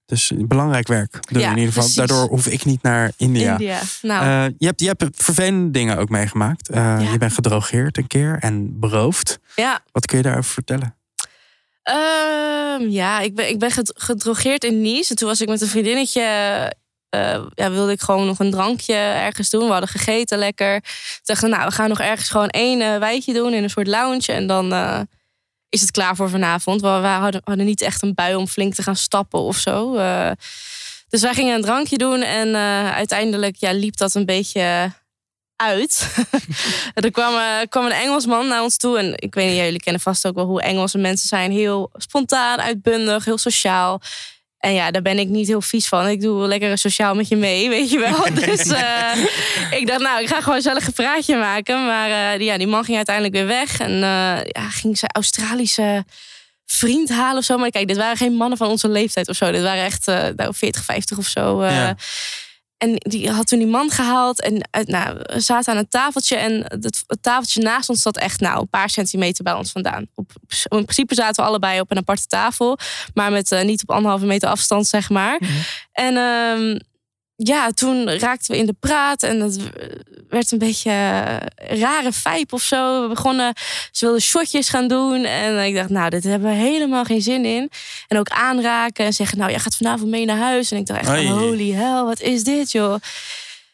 [0.07, 1.19] Dus belangrijk werk.
[1.31, 1.73] Ja, in ieder geval.
[1.73, 1.95] precies.
[1.95, 3.51] Daardoor hoef ik niet naar India.
[3.53, 3.81] India.
[4.03, 6.69] Nou, Eh, je, hebt, je hebt vervelende dingen ook meegemaakt.
[6.69, 9.38] Eh, Je bent gedrogeerd een keer en beroofd.
[9.57, 9.81] ja.
[9.93, 10.97] Wat kun je daarover vertellen?
[11.83, 15.11] Ehm, ja, ik ben, ik ben ged- gedrogeerd in Nice.
[15.11, 16.23] En toen was ik met een vriendinnetje.
[17.09, 19.65] eh, ja, wilde ik gewoon nog een drankje ergens doen.
[19.67, 20.81] We hadden gegeten lekker.
[20.81, 20.91] Toen
[21.23, 24.27] dachten we, nou, we gaan nog ergens gewoon één wijtje doen in een soort lounge.
[24.33, 24.73] En dan
[25.73, 26.81] is het klaar voor vanavond.
[26.81, 29.97] We, we hadden, hadden niet echt een bui om flink te gaan stappen of zo.
[29.97, 30.31] Eh,
[31.09, 32.23] dus wij gingen een drankje doen.
[32.23, 34.93] En eh, uiteindelijk ja, liep dat een beetje
[35.57, 36.15] uit.
[36.95, 38.99] er kwam, eh, kwam een Engelsman naar ons toe.
[38.99, 41.53] En ik weet niet, jullie kennen vast ook wel hoe Engelse mensen zijn.
[41.53, 44.01] Heel spontaan, uitbundig, heel sociaal.
[44.62, 46.09] En ja, daar ben ik niet heel vies van.
[46.09, 48.25] Ik doe lekker sociaal met je mee, weet je wel.
[48.46, 49.25] Dus eh,
[49.70, 51.87] ik dacht, nou, ik ga gewoon zelf een praatje maken.
[51.87, 53.79] Maar eh, die- ja, die man ging uiteindelijk weer weg.
[53.81, 56.05] En eh, ja, ging zijn Australische
[56.66, 57.57] vriend halen of zo.
[57.59, 59.51] Maar kijk, dit waren geen mannen van onze leeftijd of zo.
[59.51, 61.64] Dit waren echt nou, 40, 50 of zo.
[61.64, 61.96] Ja.
[62.83, 64.40] En die had toen die man gehaald.
[64.40, 66.37] En uit, nou, we zaten aan een tafeltje.
[66.37, 70.07] En het, het tafeltje naast ons zat echt nou, een paar centimeter bij ons vandaan.
[70.14, 72.79] Op, in principe zaten we allebei op een aparte tafel.
[73.14, 75.40] Maar met eh, niet op anderhalve meter afstand, zeg maar.
[75.92, 76.79] En ehm,
[77.49, 79.23] ja, toen raakten we in de praat.
[79.23, 79.59] En het
[80.29, 83.03] werd een beetje eh, rare vibe of zo.
[83.03, 83.53] We begonnen,
[83.91, 85.25] ze wilden shotjes gaan doen.
[85.25, 87.71] En ik dacht, nou, dit hebben we helemaal geen zin in.
[88.09, 90.71] En ook aanraken en zeggen, nou, jij gaat vanavond mee naar huis.
[90.71, 92.95] En ik dacht echt, holy hell, wat is dit, joh?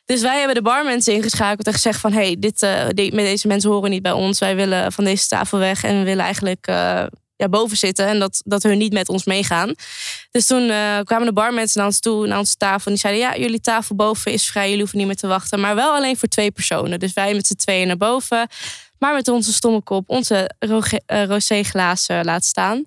[0.05, 2.13] Dus wij hebben de barmensen ingeschakeld en gezegd van...
[2.13, 4.39] hey, dit, de- met deze mensen horen niet bij ons.
[4.39, 7.05] Wij willen van deze tafel weg en we willen eigenlijk eh,
[7.39, 8.07] ja, boven zitten...
[8.07, 9.75] en dat, dat hun niet met ons meegaan.
[10.31, 12.85] Dus toen eh, kwamen de barmensen naar ons toe, naar onze tafel...
[12.85, 15.61] en die zeiden, ja, jullie tafel boven is vrij, jullie hoeven niet meer te wachten.
[15.61, 16.99] Maar wel alleen voor twee personen.
[16.99, 18.49] Dus wij met z'n tweeën naar boven...
[18.99, 22.85] maar met onze stomme kop onze roge- eh, rosé glazen laten staan.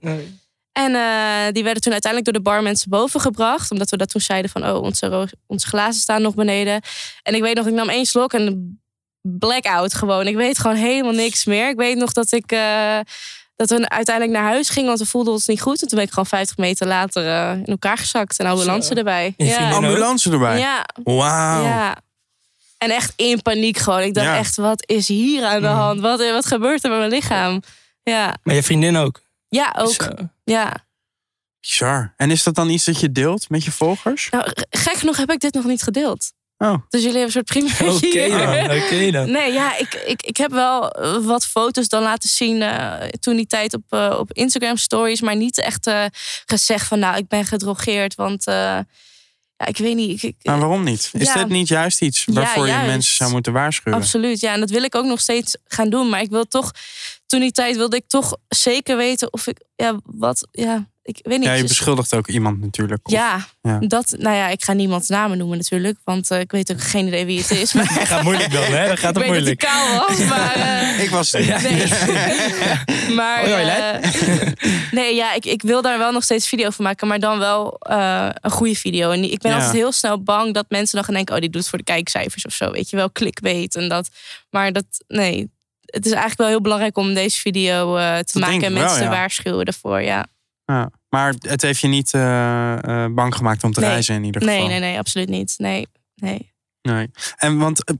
[0.71, 3.71] En eh, die werden toen uiteindelijk door de barmensen boven gebracht.
[3.71, 6.81] Omdat we dat toen zeiden van, oh, onze, onze glazen staan nog beneden.
[7.23, 8.79] En ik weet nog, ik nam één slok en
[9.21, 10.27] blackout gewoon.
[10.27, 11.69] Ik weet gewoon helemaal niks meer.
[11.69, 12.51] Ik weet nog dat ik...
[13.67, 15.81] dat we uiteindelijk naar huis gingen, want we voelden ons niet goed.
[15.81, 18.39] En toen ben ik gewoon 50 meter later eh, in elkaar gezakt.
[18.39, 18.93] En ambulance Zo.
[18.93, 19.33] erbij.
[19.37, 19.71] Ook?
[19.73, 20.59] Ambulance erbij.
[20.59, 21.63] Ja, Wauw.
[21.63, 21.95] ja.
[22.77, 24.01] En echt in paniek gewoon.
[24.01, 24.37] Ik dacht Ja.
[24.37, 25.99] echt, wat is hier aan de hand?
[25.99, 27.61] Wat, wat gebeurt er met mijn lichaam?
[28.03, 29.21] Ja, Maar je vriendin ook.
[29.49, 29.91] ja ook.
[29.93, 30.07] Zo.
[30.43, 30.73] Ja.
[31.59, 32.13] Bizar.
[32.17, 34.27] En is dat dan iets dat je deelt met je volgers?
[34.31, 36.31] Nou, gek genoeg heb ik dit nog niet gedeeld.
[36.61, 36.73] Oh.
[36.89, 39.31] Dus jullie hebben een soort primeurtje Oké dan.
[39.31, 43.47] Nee, ja, ik, ik, ik heb wel wat foto's dan laten zien eh, toen die
[43.47, 45.21] tijd op, eh, op Instagram stories.
[45.21, 46.05] Maar niet echt eh,
[46.45, 48.15] gezegd van nou, ik ben gedrogeerd.
[48.15, 48.85] Want ja,
[49.65, 50.23] ik weet niet.
[50.23, 51.09] Ik, Maar waarom niet?
[51.13, 51.33] Is Ja.
[51.33, 53.99] dit niet juist iets Ja, waarvoor je mensen zou moeten waarschuwen?
[53.99, 54.53] Absoluut, ja.
[54.53, 56.09] En dat wil ik ook nog steeds gaan doen.
[56.09, 56.71] Maar ik wil toch,
[57.25, 61.37] toen die tijd wilde ik toch zeker weten of ik, ja, wat, ja, ik weet
[61.37, 61.47] niet.
[61.47, 63.07] Ja, je Dus- beschuldigt ook iemand natuurlijk.
[63.07, 63.79] Of- ja, Ja.
[63.79, 65.97] dat, nou ja, ik ga niemands namen noemen natuurlijk.
[66.03, 67.73] Want eh, ik weet ook geen idee wie het is.
[67.73, 68.87] Maar Dat gaat moeilijk dan, hè?
[68.87, 70.07] Dat gaat ik het weet dat hij moeilijk.
[70.07, 70.55] kaal was, maar...
[70.55, 71.61] eh, Ik was het.
[71.61, 73.15] Nee.
[73.15, 74.11] maar hoi, eh,
[74.91, 77.77] nee, ja, ik, ik wil daar wel nog steeds video van maken, maar dan wel
[77.79, 79.11] eh, een goede video.
[79.11, 79.57] En ik ben Ja.
[79.57, 81.83] altijd heel snel bang dat mensen dan gaan denken: oh, die doet het voor de
[81.85, 82.71] kijkcijfers of zo.
[82.71, 84.09] Weet je wel, clickbait en dat.
[84.49, 85.51] Maar dat, nee.
[85.85, 88.97] Het is eigenlijk wel heel belangrijk om deze video eh, te maken en wel, mensen
[89.03, 89.09] ja.
[89.09, 90.01] te waarschuwen ervoor.
[90.01, 90.25] Ja.
[90.71, 90.91] Ja.
[91.09, 93.89] Maar het heeft je niet eh, eh, bang gemaakt om te Nee.
[93.89, 94.57] reizen in ieder geval.
[94.57, 95.53] Nee, nee, nee, absoluut niet.
[95.57, 96.53] Nee, nee.
[96.81, 97.11] Nee.
[97.37, 97.95] En want eh,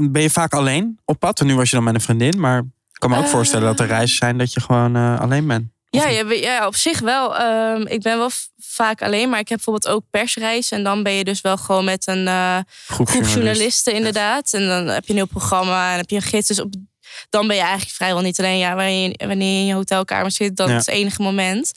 [0.00, 1.40] ben je vaak alleen op pad?
[1.40, 3.80] En nu was je dan met een vriendin, maar ik kan me ook voorstellen dat
[3.80, 5.70] er reizen zijn dat je gewoon alleen bent.
[5.90, 7.36] Ja, ja, op zich wel.
[7.36, 10.76] Ehm, ik ben wel vaak alleen, maar ik heb bijvoorbeeld ook persreizen.
[10.76, 12.28] En dan ben je dus wel gewoon met een
[12.86, 14.52] Groep journalisten, inderdaad.
[14.52, 16.48] En dan heb je een heel programma en heb je een gids.
[16.48, 16.72] Dus op,
[17.30, 18.58] dan ben je eigenlijk vrijwel niet alleen.
[18.58, 20.76] Ja, wanneer je, wanneer je in je hotelkamer zit, dat Ja.
[20.76, 21.72] is het enige moment.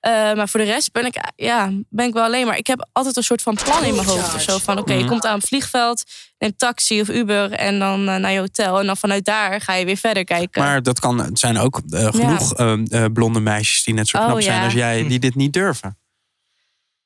[0.00, 2.46] Eh, maar voor de rest ben ik, ja, ben ik wel alleen.
[2.46, 4.34] Maar ik heb altijd een soort van plan in mijn hoofd.
[4.34, 5.08] Of zo van, oké, je Mhm.
[5.08, 6.02] komt aan een vliegveld,
[6.38, 8.78] neemt taxi of Uber en dan eh, naar je hotel.
[8.80, 10.62] En dan vanuit daar ga je weer verder kijken.
[10.62, 14.18] Maar dat kan, het zijn ook eh, genoeg eh, eh, blonde meisjes die net zo
[14.18, 14.64] Oh, knap zijn ja.
[14.64, 15.98] als jij, die dit niet durven.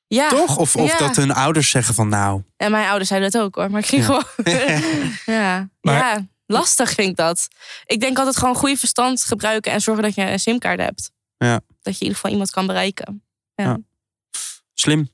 [0.07, 0.57] ja, Toch?
[0.57, 0.97] Of, of ja.
[0.97, 3.71] dat hun ouders zeggen van nou, En mijn ouders zeiden dat ook hoor.
[3.71, 4.07] Maar ik ging Ja.
[4.07, 4.61] gewoon.
[5.39, 5.69] ja.
[5.81, 7.47] Maar- ja, lastig vind ik dat.
[7.85, 11.11] Ik denk altijd gewoon goede verstand gebruiken en zorgen dat je een simkaart hebt.
[11.37, 11.53] Ja.
[11.53, 13.23] Dat je in ieder geval iemand kan bereiken.
[14.73, 15.09] slim.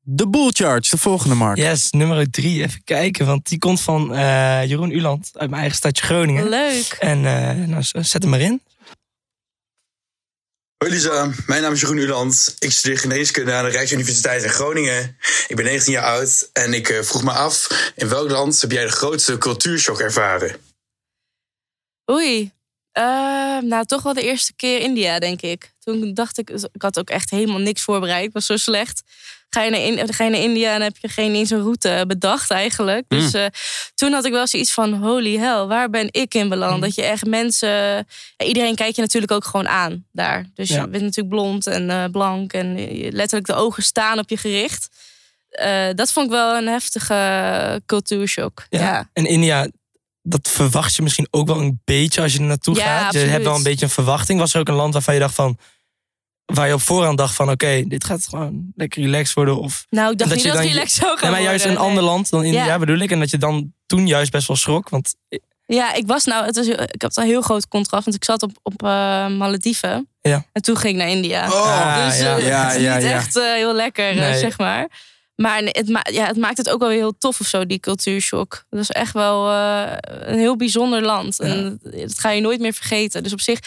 [0.00, 1.58] De Bull Charge, de volgende markt.
[1.58, 2.62] Yes, nummer drie.
[2.62, 6.48] Even kijken, want die komt van eh, Jeroen Uland uit mijn eigen stadje Groningen.
[6.48, 6.96] Leuk.
[6.98, 8.62] En eh, nou, zet hem maar in.
[10.78, 12.56] Hoi Lisa, mijn naam is Jeroen Uland.
[12.58, 15.16] Ik studeer geneeskunde aan de Rijksuniversiteit in Groningen.
[15.48, 17.68] Ik ben 19 jaar oud en ik eh, vroeg me af...
[17.94, 20.56] in welk land heb jij de grootste cultuurshock ervaren?
[22.10, 22.55] Oei.
[22.96, 25.72] Eh, nou, toch wel de eerste keer India, denk ik.
[25.80, 28.24] Toen dacht ik, ik had ook echt helemaal niks voorbereid.
[28.24, 29.02] Het was zo slecht.
[29.48, 32.04] Ga je, naar in, ga je naar India en heb je geen eens een route
[32.06, 33.04] bedacht eigenlijk.
[33.08, 33.18] Mm.
[33.18, 33.46] Dus eh,
[33.94, 36.74] toen had ik wel zoiets van, holy hell, waar ben ik in beland?
[36.74, 36.80] Mm.
[36.80, 37.68] Dat je echt mensen...
[38.36, 40.46] ja, iedereen kijkt je natuurlijk ook gewoon aan daar.
[40.54, 40.80] Dus Ja.
[40.80, 42.74] je bent natuurlijk blond en eh, blank en
[43.10, 44.88] letterlijk de ogen staan op je gericht.
[45.50, 48.66] Eh, dat vond ik wel een heftige cultuurshock.
[48.70, 48.80] Ja.
[48.80, 49.10] ja.
[49.12, 49.68] En India,
[50.28, 53.00] dat verwacht je misschien ook wel een beetje als je er naartoe Ja, gaat.
[53.00, 53.30] Je absoluut.
[53.30, 54.38] hebt wel een beetje een verwachting.
[54.38, 55.58] Was er ook een land waarvan je dacht van...
[56.46, 59.58] Waar je op voorhand dacht van, oké, dit gaat gewoon lekker relaxed worden.
[59.58, 61.48] Of Nou, ik dacht dat niet je dat het dan- relaxed zou gaan Nee, maar
[61.48, 62.78] juist worden, een ander land dan India Ja.
[62.78, 63.10] bedoel ik.
[63.10, 64.88] En dat je dan toen juist best wel schrok.
[64.88, 65.14] Want
[65.66, 68.42] Ja, ik was nou, het was, ik had een heel groot contrast, want ik zat
[68.42, 68.88] op, op eh,
[69.28, 70.08] Malediven.
[70.20, 70.44] Ja.
[70.52, 71.46] En toen ging ik naar India.
[71.52, 72.36] Oh, dus ja.
[72.36, 73.10] eh, Ja, het is ja, niet ja.
[73.10, 74.38] echt eh, heel lekker, Nee.
[74.38, 74.88] zeg maar.
[75.36, 77.78] Maar het, ma- ja, het maakt het ook wel weer heel tof of zo, die
[77.80, 78.64] cultuurshock.
[78.70, 81.40] Dat is echt wel eh, een heel bijzonder land.
[81.40, 83.22] En dat ga je nooit meer vergeten.
[83.22, 83.58] Dus op zich,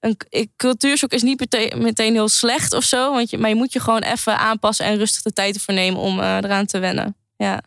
[0.00, 0.16] een
[0.56, 3.12] cultuurshock is niet meteen, meteen heel slecht of zo.
[3.12, 6.00] Want je, maar je moet je gewoon even aanpassen en rustig de tijd ervoor nemen
[6.00, 7.16] om eh, eraan te wennen.
[7.36, 7.62] Ja.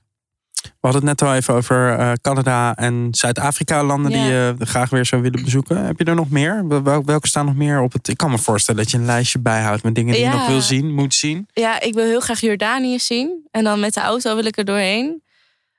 [0.62, 4.90] We hadden het net al even over eh, Canada en Zuid-Afrika, landen die je graag
[4.90, 5.86] weer zou willen bezoeken.
[5.86, 6.68] Heb je er nog meer?
[6.84, 8.08] Wel- welke staan nog meer op het?
[8.08, 10.62] Ik kan me voorstellen dat je een lijstje bijhoudt met dingen die je nog wil
[10.62, 11.48] zien, moet zien.
[11.54, 13.48] Ja, ik wil heel graag Jordanië zien.
[13.52, 15.24] En dan met de auto wil ik er doorheen.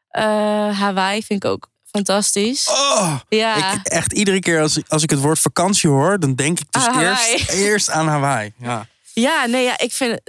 [0.09, 0.25] Eh,
[0.79, 2.69] Hawaii vind ik ook fantastisch.
[2.71, 3.75] Oh, ja.
[3.75, 6.87] ik, echt iedere keer als, als ik het woord vakantie hoor, dan denk ik dus
[6.87, 8.53] Aan eerst, eerst aan Hawaii.
[8.59, 8.87] Ja.
[9.13, 10.21] ja, nee, ja, ik vind,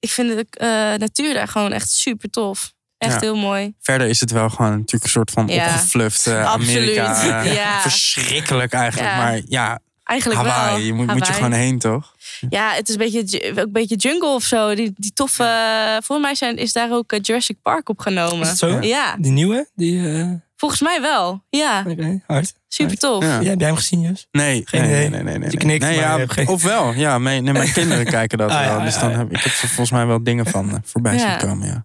[0.00, 2.74] ik vind de eh, natuur daar gewoon echt super tof.
[2.98, 3.20] Echt Ja.
[3.20, 3.74] heel mooi.
[3.80, 5.64] Verder is het wel gewoon natuurlijk een soort van Ja.
[5.66, 6.76] opgefluft eh, Absoluut.
[6.76, 7.42] Amerika.
[7.44, 7.80] eh, Ja.
[7.80, 9.10] Verschrikkelijk eigenlijk.
[9.12, 9.16] Ja.
[9.18, 10.84] Maar ja, Eigenlijk Hawaii, wel.
[10.86, 11.34] je moet, moet je Hawaii.
[11.34, 12.14] gewoon heen toch?
[12.48, 14.74] Ja, het is een beetje, ook een beetje jungle of zo.
[14.74, 15.98] Die, die toffe...
[16.04, 18.40] Voor mij zijn, is daar ook eh, Jurassic Park opgenomen.
[18.40, 18.80] is het zo?
[18.80, 19.68] Ja, Die nieuwe?
[19.74, 21.42] Die, eh, volgens mij wel.
[21.50, 22.54] Ja, Oké, hard.
[22.68, 23.22] super tof.
[23.22, 23.40] Ja.
[23.40, 24.26] Ja, heb jij hem gezien, Jus?
[24.32, 25.00] Nee, Geen nee, idee.
[25.00, 25.50] nee, nee, nee, nee.
[25.50, 27.18] Je knikt, nee, maar ja, geen- Of wel, ja.
[27.18, 28.78] Mijn, nee, mijn kinderen kijken dat Ah, wel.
[28.78, 29.16] ja, Dus ja, dan ja.
[29.16, 31.38] heb ik heb er volgens mij wel dingen van voorbij Ja.
[31.38, 31.66] zien komen.
[31.66, 31.84] Ja,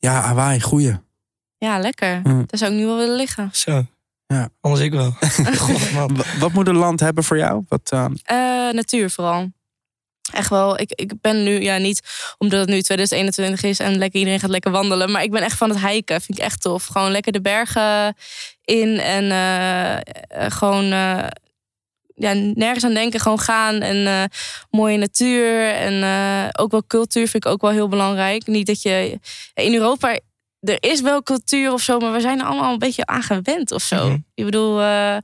[0.00, 0.98] ja Hawaii, goeie.
[1.58, 2.20] Ja, lekker.
[2.22, 2.44] Mm.
[2.46, 3.48] Daar zou ik nu wel willen liggen.
[3.52, 3.84] Zo.
[4.26, 4.48] Ja.
[4.60, 5.10] Anders ik wel.
[5.58, 6.16] God, man.
[6.16, 7.64] Wa- Wat moet een land hebben voor jou?
[7.68, 9.48] Wat, eh, Eh, natuur vooral.
[10.32, 10.80] Echt wel.
[10.80, 12.00] Ik, ik ben nu, ja, niet
[12.38, 15.10] omdat het nu 2021 is en lekker iedereen gaat lekker wandelen.
[15.10, 16.20] Maar ik ben echt van het hiken.
[16.20, 16.84] Vind ik echt tof.
[16.86, 18.14] Gewoon lekker de bergen
[18.64, 20.02] in en eh, eh,
[20.48, 21.26] gewoon eh,
[22.20, 23.20] ja, nergens aan denken.
[23.20, 24.24] Gewoon gaan en eh,
[24.70, 25.70] mooie natuur.
[25.70, 28.46] En eh, ook wel cultuur vind ik ook wel heel belangrijk.
[28.46, 29.20] Niet dat je
[29.54, 30.18] in Europa.
[30.60, 33.72] Er is wel cultuur of zo, maar we zijn er allemaal een beetje aan gewend
[33.72, 34.06] of zo.
[34.06, 34.18] Mhm.
[34.34, 35.16] Ik bedoel, eh,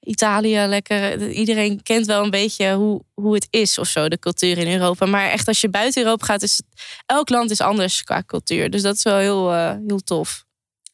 [0.00, 1.30] Italië lekker.
[1.30, 5.06] Iedereen kent wel een beetje hoe, hoe het is of zo, de cultuur in Europa.
[5.06, 6.66] Maar echt als je buiten Europa gaat, is het,
[7.06, 8.70] elk land is anders qua cultuur.
[8.70, 10.44] Dus dat is wel heel, eh, heel tof.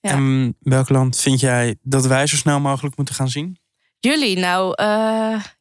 [0.00, 0.10] Ja.
[0.10, 3.59] En welk land vind jij dat wij zo snel mogelijk moeten gaan zien?
[4.00, 4.86] Jullie, nou, eh,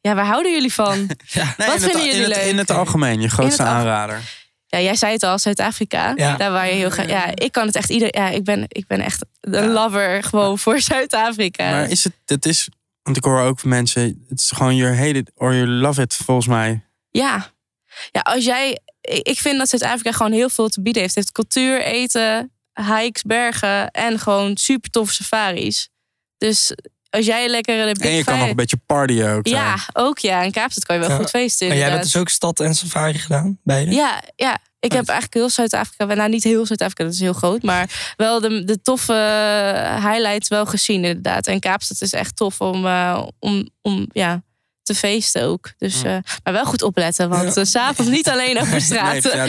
[0.00, 0.96] ja, waar houden jullie van?
[1.56, 2.46] Nee, Wat in het, vinden jullie in het, leuk?
[2.46, 4.20] in het algemeen, je grootste het aanrader.
[4.66, 6.12] Ja, jij zei het al, Zuid-Afrika.
[6.16, 6.36] Ja.
[6.36, 7.08] Daar waar je heel graag.
[7.08, 8.16] Ja, ik kan het echt ieder.
[8.16, 11.70] Ja, ik ben, ik ben echt een lover gewoon voor Zuid-Afrika.
[11.70, 12.68] Maar is het, het is,
[13.02, 16.02] want ik hoor ook van mensen, het is gewoon you hate it or you love
[16.02, 16.84] it volgens mij.
[17.10, 17.52] Ja.
[18.10, 18.78] Ja, als jij.
[19.00, 21.14] Ik ik vind dat Zuid-Afrika gewoon heel veel te bieden heeft.
[21.14, 25.88] Het heeft cultuur, eten, hikes, bergen en gewoon super toffe safaris.
[26.38, 26.74] Dus
[27.10, 29.46] als jij lekker Big En je kan Five- nog een beetje partyen ook.
[29.46, 30.42] Ja, ook ja.
[30.42, 31.16] In Kaapstad kan je wel Ja.
[31.16, 31.68] goed feesten.
[31.68, 33.90] Maar jij hebt dus ook stad en safari gedaan, beide?
[33.90, 34.58] Ja, ja.
[34.80, 38.40] Ik heb eigenlijk heel Zuid-Afrika, nou niet heel Zuid-Afrika, dat is heel groot, maar wel
[38.40, 39.12] de, de toffe
[40.02, 41.46] highlights wel gezien inderdaad.
[41.46, 44.42] En Kaapstad is echt tof om, eh, om, om ja,
[44.94, 45.72] te feesten ook.
[45.78, 47.64] Dus, eh, maar wel goed opletten, want Ja.
[47.64, 49.22] s s'avonds niet alleen over straat.
[49.22, 49.46] Nee, ja,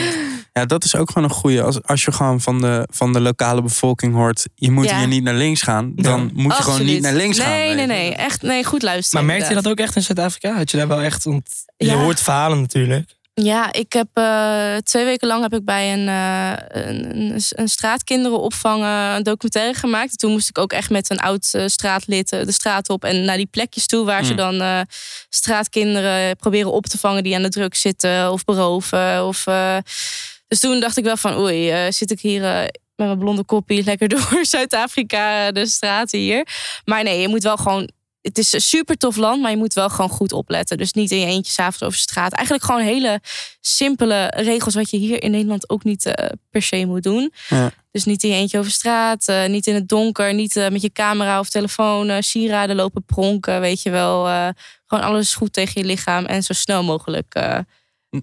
[0.52, 1.62] ja, dat is ook gewoon een goede.
[1.62, 4.98] Als, als je gewoon van de, van de lokale bevolking hoort, je moet Ja.
[4.98, 7.50] hier niet naar links gaan, dan moet je gewoon niet naar links gaan.
[7.50, 8.14] Nee, nee, nee.
[8.14, 9.24] Echt, nee, goed luisteren.
[9.26, 10.54] Maar merkte je dat ook echt in Zuid-Afrika?
[10.56, 11.24] Had je daar wel echt...
[11.24, 11.94] Want je Ja.
[11.94, 13.10] hoort verhalen natuurlijk.
[13.34, 18.82] Ja, ik heb eh, twee weken lang heb ik bij een, uh, een, een, straatkinderenopvang
[18.82, 20.18] uh, een documentaire gemaakt.
[20.18, 23.46] Toen moest ik ook echt met een oud straatlid de straat op en naar die
[23.46, 24.86] plekjes toe waar ze dan
[25.28, 29.26] straatkinderen proberen op te vangen die aan de druk zitten of beroven.
[29.26, 29.44] Of,
[30.48, 32.40] dus toen dacht ik wel van oei, zit ik hier
[32.96, 36.46] met mijn blonde koppie lekker door Zuid-Afrika de straten hier.
[36.84, 37.90] Maar nee, je moet wel gewoon
[38.22, 40.76] het is een super tof land, maar je moet wel gewoon goed opletten.
[40.76, 42.32] Dus niet in je eentje s'avonds over straat.
[42.32, 43.20] Eigenlijk gewoon hele
[43.60, 46.12] simpele regels wat je hier in Nederland ook niet uh,
[46.50, 47.32] per se moet doen.
[47.48, 47.70] Ja.
[47.90, 50.82] Dus niet in je eentje over straat, uh, niet in het donker, niet uh, met
[50.82, 54.24] je camera of telefoon sieraden lopen pronken, weet je wel.
[54.86, 57.64] gewoon alles goed tegen je lichaam en zo snel mogelijk naar,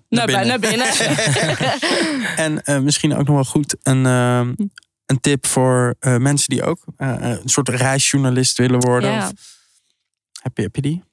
[0.10, 0.48] naar binnen.
[0.48, 0.88] Naar binnen.
[2.66, 4.06] en misschien ook nog wel goed een
[5.06, 9.12] een tip voor mensen die ook een soort reisjournalist willen worden.
[9.12, 9.28] Ja.
[9.28, 9.59] Of
[10.42, 11.04] heb je, heb je die?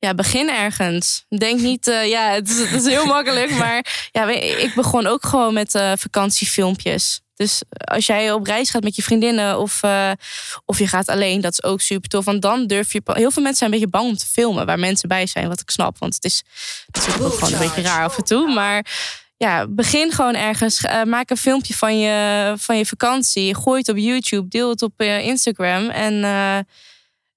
[0.00, 1.24] Ja, begin ergens.
[1.28, 3.50] Denk niet, uh, ja, het is, het is, heel makkelijk.
[3.50, 7.20] Maar ja, ik begon ook gewoon met uh, vakantiefilmpjes.
[7.34, 10.10] Dus als jij op reis gaat met je vriendinnen of, uh,
[10.64, 12.24] of je gaat alleen, dat is ook super tof.
[12.24, 13.00] Want dan durf je.
[13.04, 15.60] Heel veel mensen zijn een beetje bang om te filmen waar mensen bij zijn, wat
[15.60, 15.98] ik snap.
[15.98, 16.42] Want het is
[16.92, 18.52] natuurlijk ook gewoon een beetje raar af en toe.
[18.54, 18.86] Maar
[19.36, 20.80] ja, begin gewoon ergens.
[21.04, 23.54] maak een filmpje van je, van je vakantie.
[23.54, 25.90] Gooi het op YouTube, deel het op Instagram.
[25.90, 26.24] En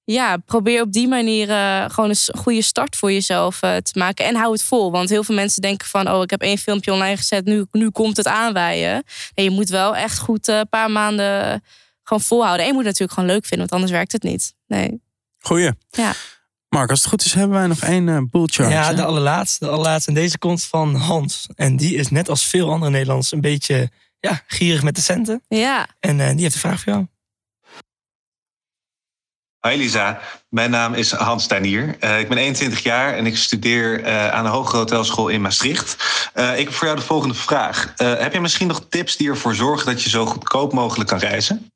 [0.04, 4.26] ja, probeer op die manier uh, gewoon een goede start voor jezelf uh, te maken.
[4.26, 4.92] En hou het vol.
[4.92, 6.12] Want heel veel mensen denken van...
[6.12, 9.04] oh, ik heb één filmpje online gezet, nu, nu komt het aanwaaien.
[9.34, 11.64] En je moet wel echt goed een uh, paar maanden
[12.04, 12.62] gewoon volhouden.
[12.62, 14.54] En je moet het natuurlijk gewoon leuk vinden, want anders werkt het niet.
[14.68, 15.02] Nee.
[15.40, 15.72] Goeie.
[15.90, 16.14] Ja.
[16.70, 18.72] Mark, als het goed is, hebben wij nog één uh, bull charge.
[18.72, 20.10] Ja, de allerlaatste, de allerlaatste.
[20.10, 21.48] En deze komt van Hans.
[21.56, 23.90] En die is net als veel andere Nederlanders een beetje
[24.20, 25.44] ja, gierig met de centen.
[25.48, 25.88] Ja.
[26.00, 27.08] En die heeft een vraag voor jou.
[29.62, 31.98] Hoi Lisa, mijn naam is Hans Tuinier.
[32.00, 35.96] Uh, ik ben 21 jaar en ik studeer uh, aan de Hogere Hotelschool in Maastricht.
[36.36, 37.94] Uh, ik heb voor jou de volgende vraag.
[37.96, 41.72] heb je misschien nog tips die ervoor zorgen dat je zo goedkoop mogelijk kan reizen?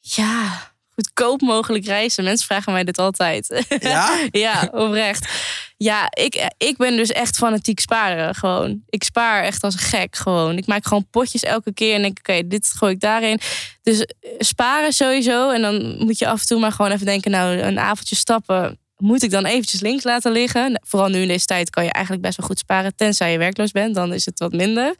[0.00, 2.24] Ja, goedkoop mogelijk reizen.
[2.24, 3.64] Mensen vragen mij dit altijd.
[3.78, 4.18] Ja?
[4.30, 5.28] ja, oprecht.
[5.76, 8.82] Ja, ik, ik ben dus echt fanatiek sparen gewoon.
[8.88, 10.56] Ik spaar echt als een gek gewoon.
[10.56, 13.40] Ik maak gewoon potjes elke keer en denk oké, dit gooi ik daarin.
[13.82, 15.50] Dus eh, sparen sowieso.
[15.50, 18.78] En dan moet je af en toe maar gewoon even denken, nou een avondje stappen
[18.96, 20.62] moet ik dan eventjes links laten liggen.
[20.62, 22.96] Nou, vooral nu in deze tijd kan je eigenlijk best wel goed sparen.
[22.96, 24.94] Tenzij je werkloos bent, dan is het wat minder.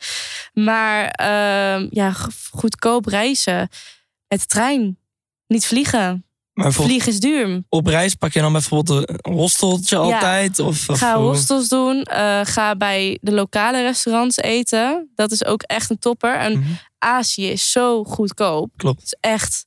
[0.53, 2.13] Maar uh, ja,
[2.51, 3.69] goedkoop reizen.
[4.29, 4.99] Met de trein.
[5.47, 6.25] Niet vliegen.
[6.55, 7.63] Maar Vliegen is duur.
[7.69, 10.59] Op reis pak je dan bijvoorbeeld een hosteltje altijd?
[10.59, 12.07] Of, of, ga hostels doen.
[12.11, 15.11] Uh, ga bij de lokale restaurants eten.
[15.15, 16.37] Dat is ook echt een topper.
[16.37, 18.71] En mm Azië is zo goedkoop.
[18.77, 19.01] Klopt.
[19.01, 19.67] Het is echt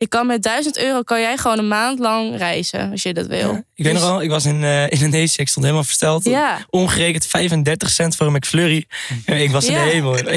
[0.00, 3.26] je kan met 1000 euro kan jij gewoon een maand lang reizen als je dat
[3.26, 3.64] wil.
[3.74, 6.24] ik weet nog dus- wel, ik was in uh, Indonesië, ik stond helemaal versteld.
[6.24, 6.58] Ja.
[6.70, 8.84] Ongerekend 35 cent voor een McFlurry.
[9.24, 10.16] ik was in de hemel.
[10.16, 10.24] Ik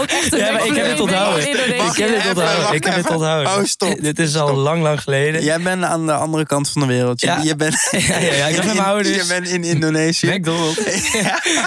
[0.00, 1.48] Ook echt ja, maar ik heb het onthouden.
[1.50, 1.56] Ik
[1.96, 2.74] heb het onthouden.
[2.74, 3.52] Ik heb het onthouden.
[3.52, 4.00] Oh, stop.
[4.00, 5.44] Dit is al lang, lang geleden.
[5.44, 7.20] Jij bent aan de andere kant van de wereld.
[7.20, 9.16] Je, je bent, ja, ja, ja, ik ben met mijn ouders.
[9.16, 10.26] Je bent in Indonesië.
[10.26, 10.80] McDonald's.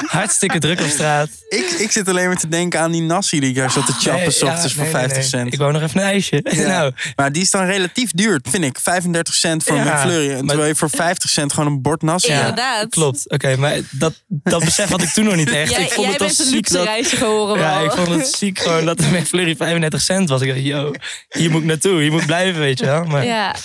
[0.05, 1.29] Hartstikke druk op straat.
[1.49, 3.93] Ik, ik zit alleen maar te denken aan die nasi die ik daar zat te
[3.93, 5.53] chappen ochtends voor 50 cent.
[5.53, 6.41] Ik wou nog even een ijsje.
[6.83, 7.13] Nou.
[7.15, 8.79] Maar die is dan relatief duur, vind ik.
[8.79, 10.31] 35 cent voor een McFlurry.
[10.31, 12.89] En terwijl je voor 50 cent gewoon een bord nasi ja, Inderdaad.
[12.89, 13.29] Klopt.
[13.29, 15.71] Oké, maar dat, dat besef had ik toen nog niet echt.
[15.71, 18.59] Jij, ik vond jij het bent een luxe reisje gehoren Ja, ik vond het ziek
[18.59, 20.41] gewoon dat de McFlurry 35 cent was.
[20.41, 20.91] Ik dacht, yo,
[21.29, 22.01] hier moet ik naartoe.
[22.01, 23.03] Hier moet ik blijven, weet je wel.
[23.03, 23.25] Maar...
[23.25, 23.55] Ja.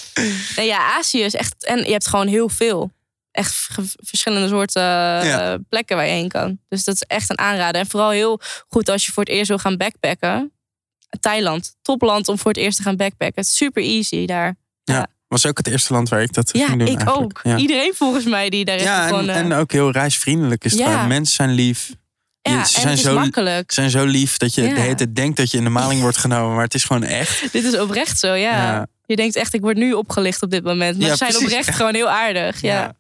[0.57, 1.65] ja, Azië is echt...
[1.65, 2.91] En je hebt gewoon heel veel
[3.39, 3.69] echt
[4.01, 4.83] verschillende soorten
[5.23, 6.59] eh, plekken waar je heen kan.
[6.69, 7.81] Dus dat is echt een aanrader.
[7.81, 10.53] En vooral heel goed als je voor het eerst wil gaan backpacken.
[11.21, 13.41] Thailand, topland om voor het eerst te gaan backpacken.
[13.41, 14.57] Het is super easy daar.
[14.85, 15.07] Ja.
[15.29, 16.89] Was ook het eerste land waar ik dat ja, ging doen.
[16.89, 17.43] Ik ook.
[17.57, 19.09] Iedereen volgens mij die daar is ja.
[19.09, 20.81] En, en ook heel reisvriendelijk is het.
[20.81, 21.07] Ja.
[21.07, 21.91] Mensen zijn lief.
[22.43, 23.73] Ja, ze zijn, zo, makkelijk.
[23.73, 26.17] zijn zo lief dat je de hele tijd denkt dat je in de maling wordt
[26.17, 26.55] genomen.
[26.55, 27.53] Maar het is gewoon echt.
[27.53, 28.87] Dit is oprecht zo, ja.
[29.07, 30.99] Je denkt echt, ik word nu opgelicht op dit moment.
[30.99, 32.61] Maar ze zijn oprecht gewoon heel aardig.
[32.61, 32.95] Ja.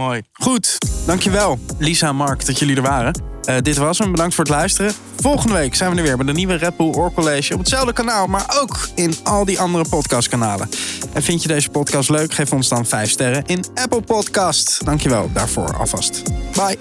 [0.00, 0.22] Mooi.
[0.32, 3.22] Goed, dankjewel Lisa en Mark dat jullie er waren.
[3.48, 4.92] Uh, dit was hem, bedankt voor het luisteren.
[5.16, 7.92] Volgende week zijn we er weer met een nieuwe Red Bull Oor College op hetzelfde
[7.92, 10.68] kanaal, maar ook in al die andere podcastkanalen.
[11.12, 12.32] En vind je deze podcast leuk?
[12.34, 14.84] Geef ons dan 5 sterren in Apple Podcast.
[14.84, 16.22] Dankjewel daarvoor alvast.
[16.52, 16.76] Bye.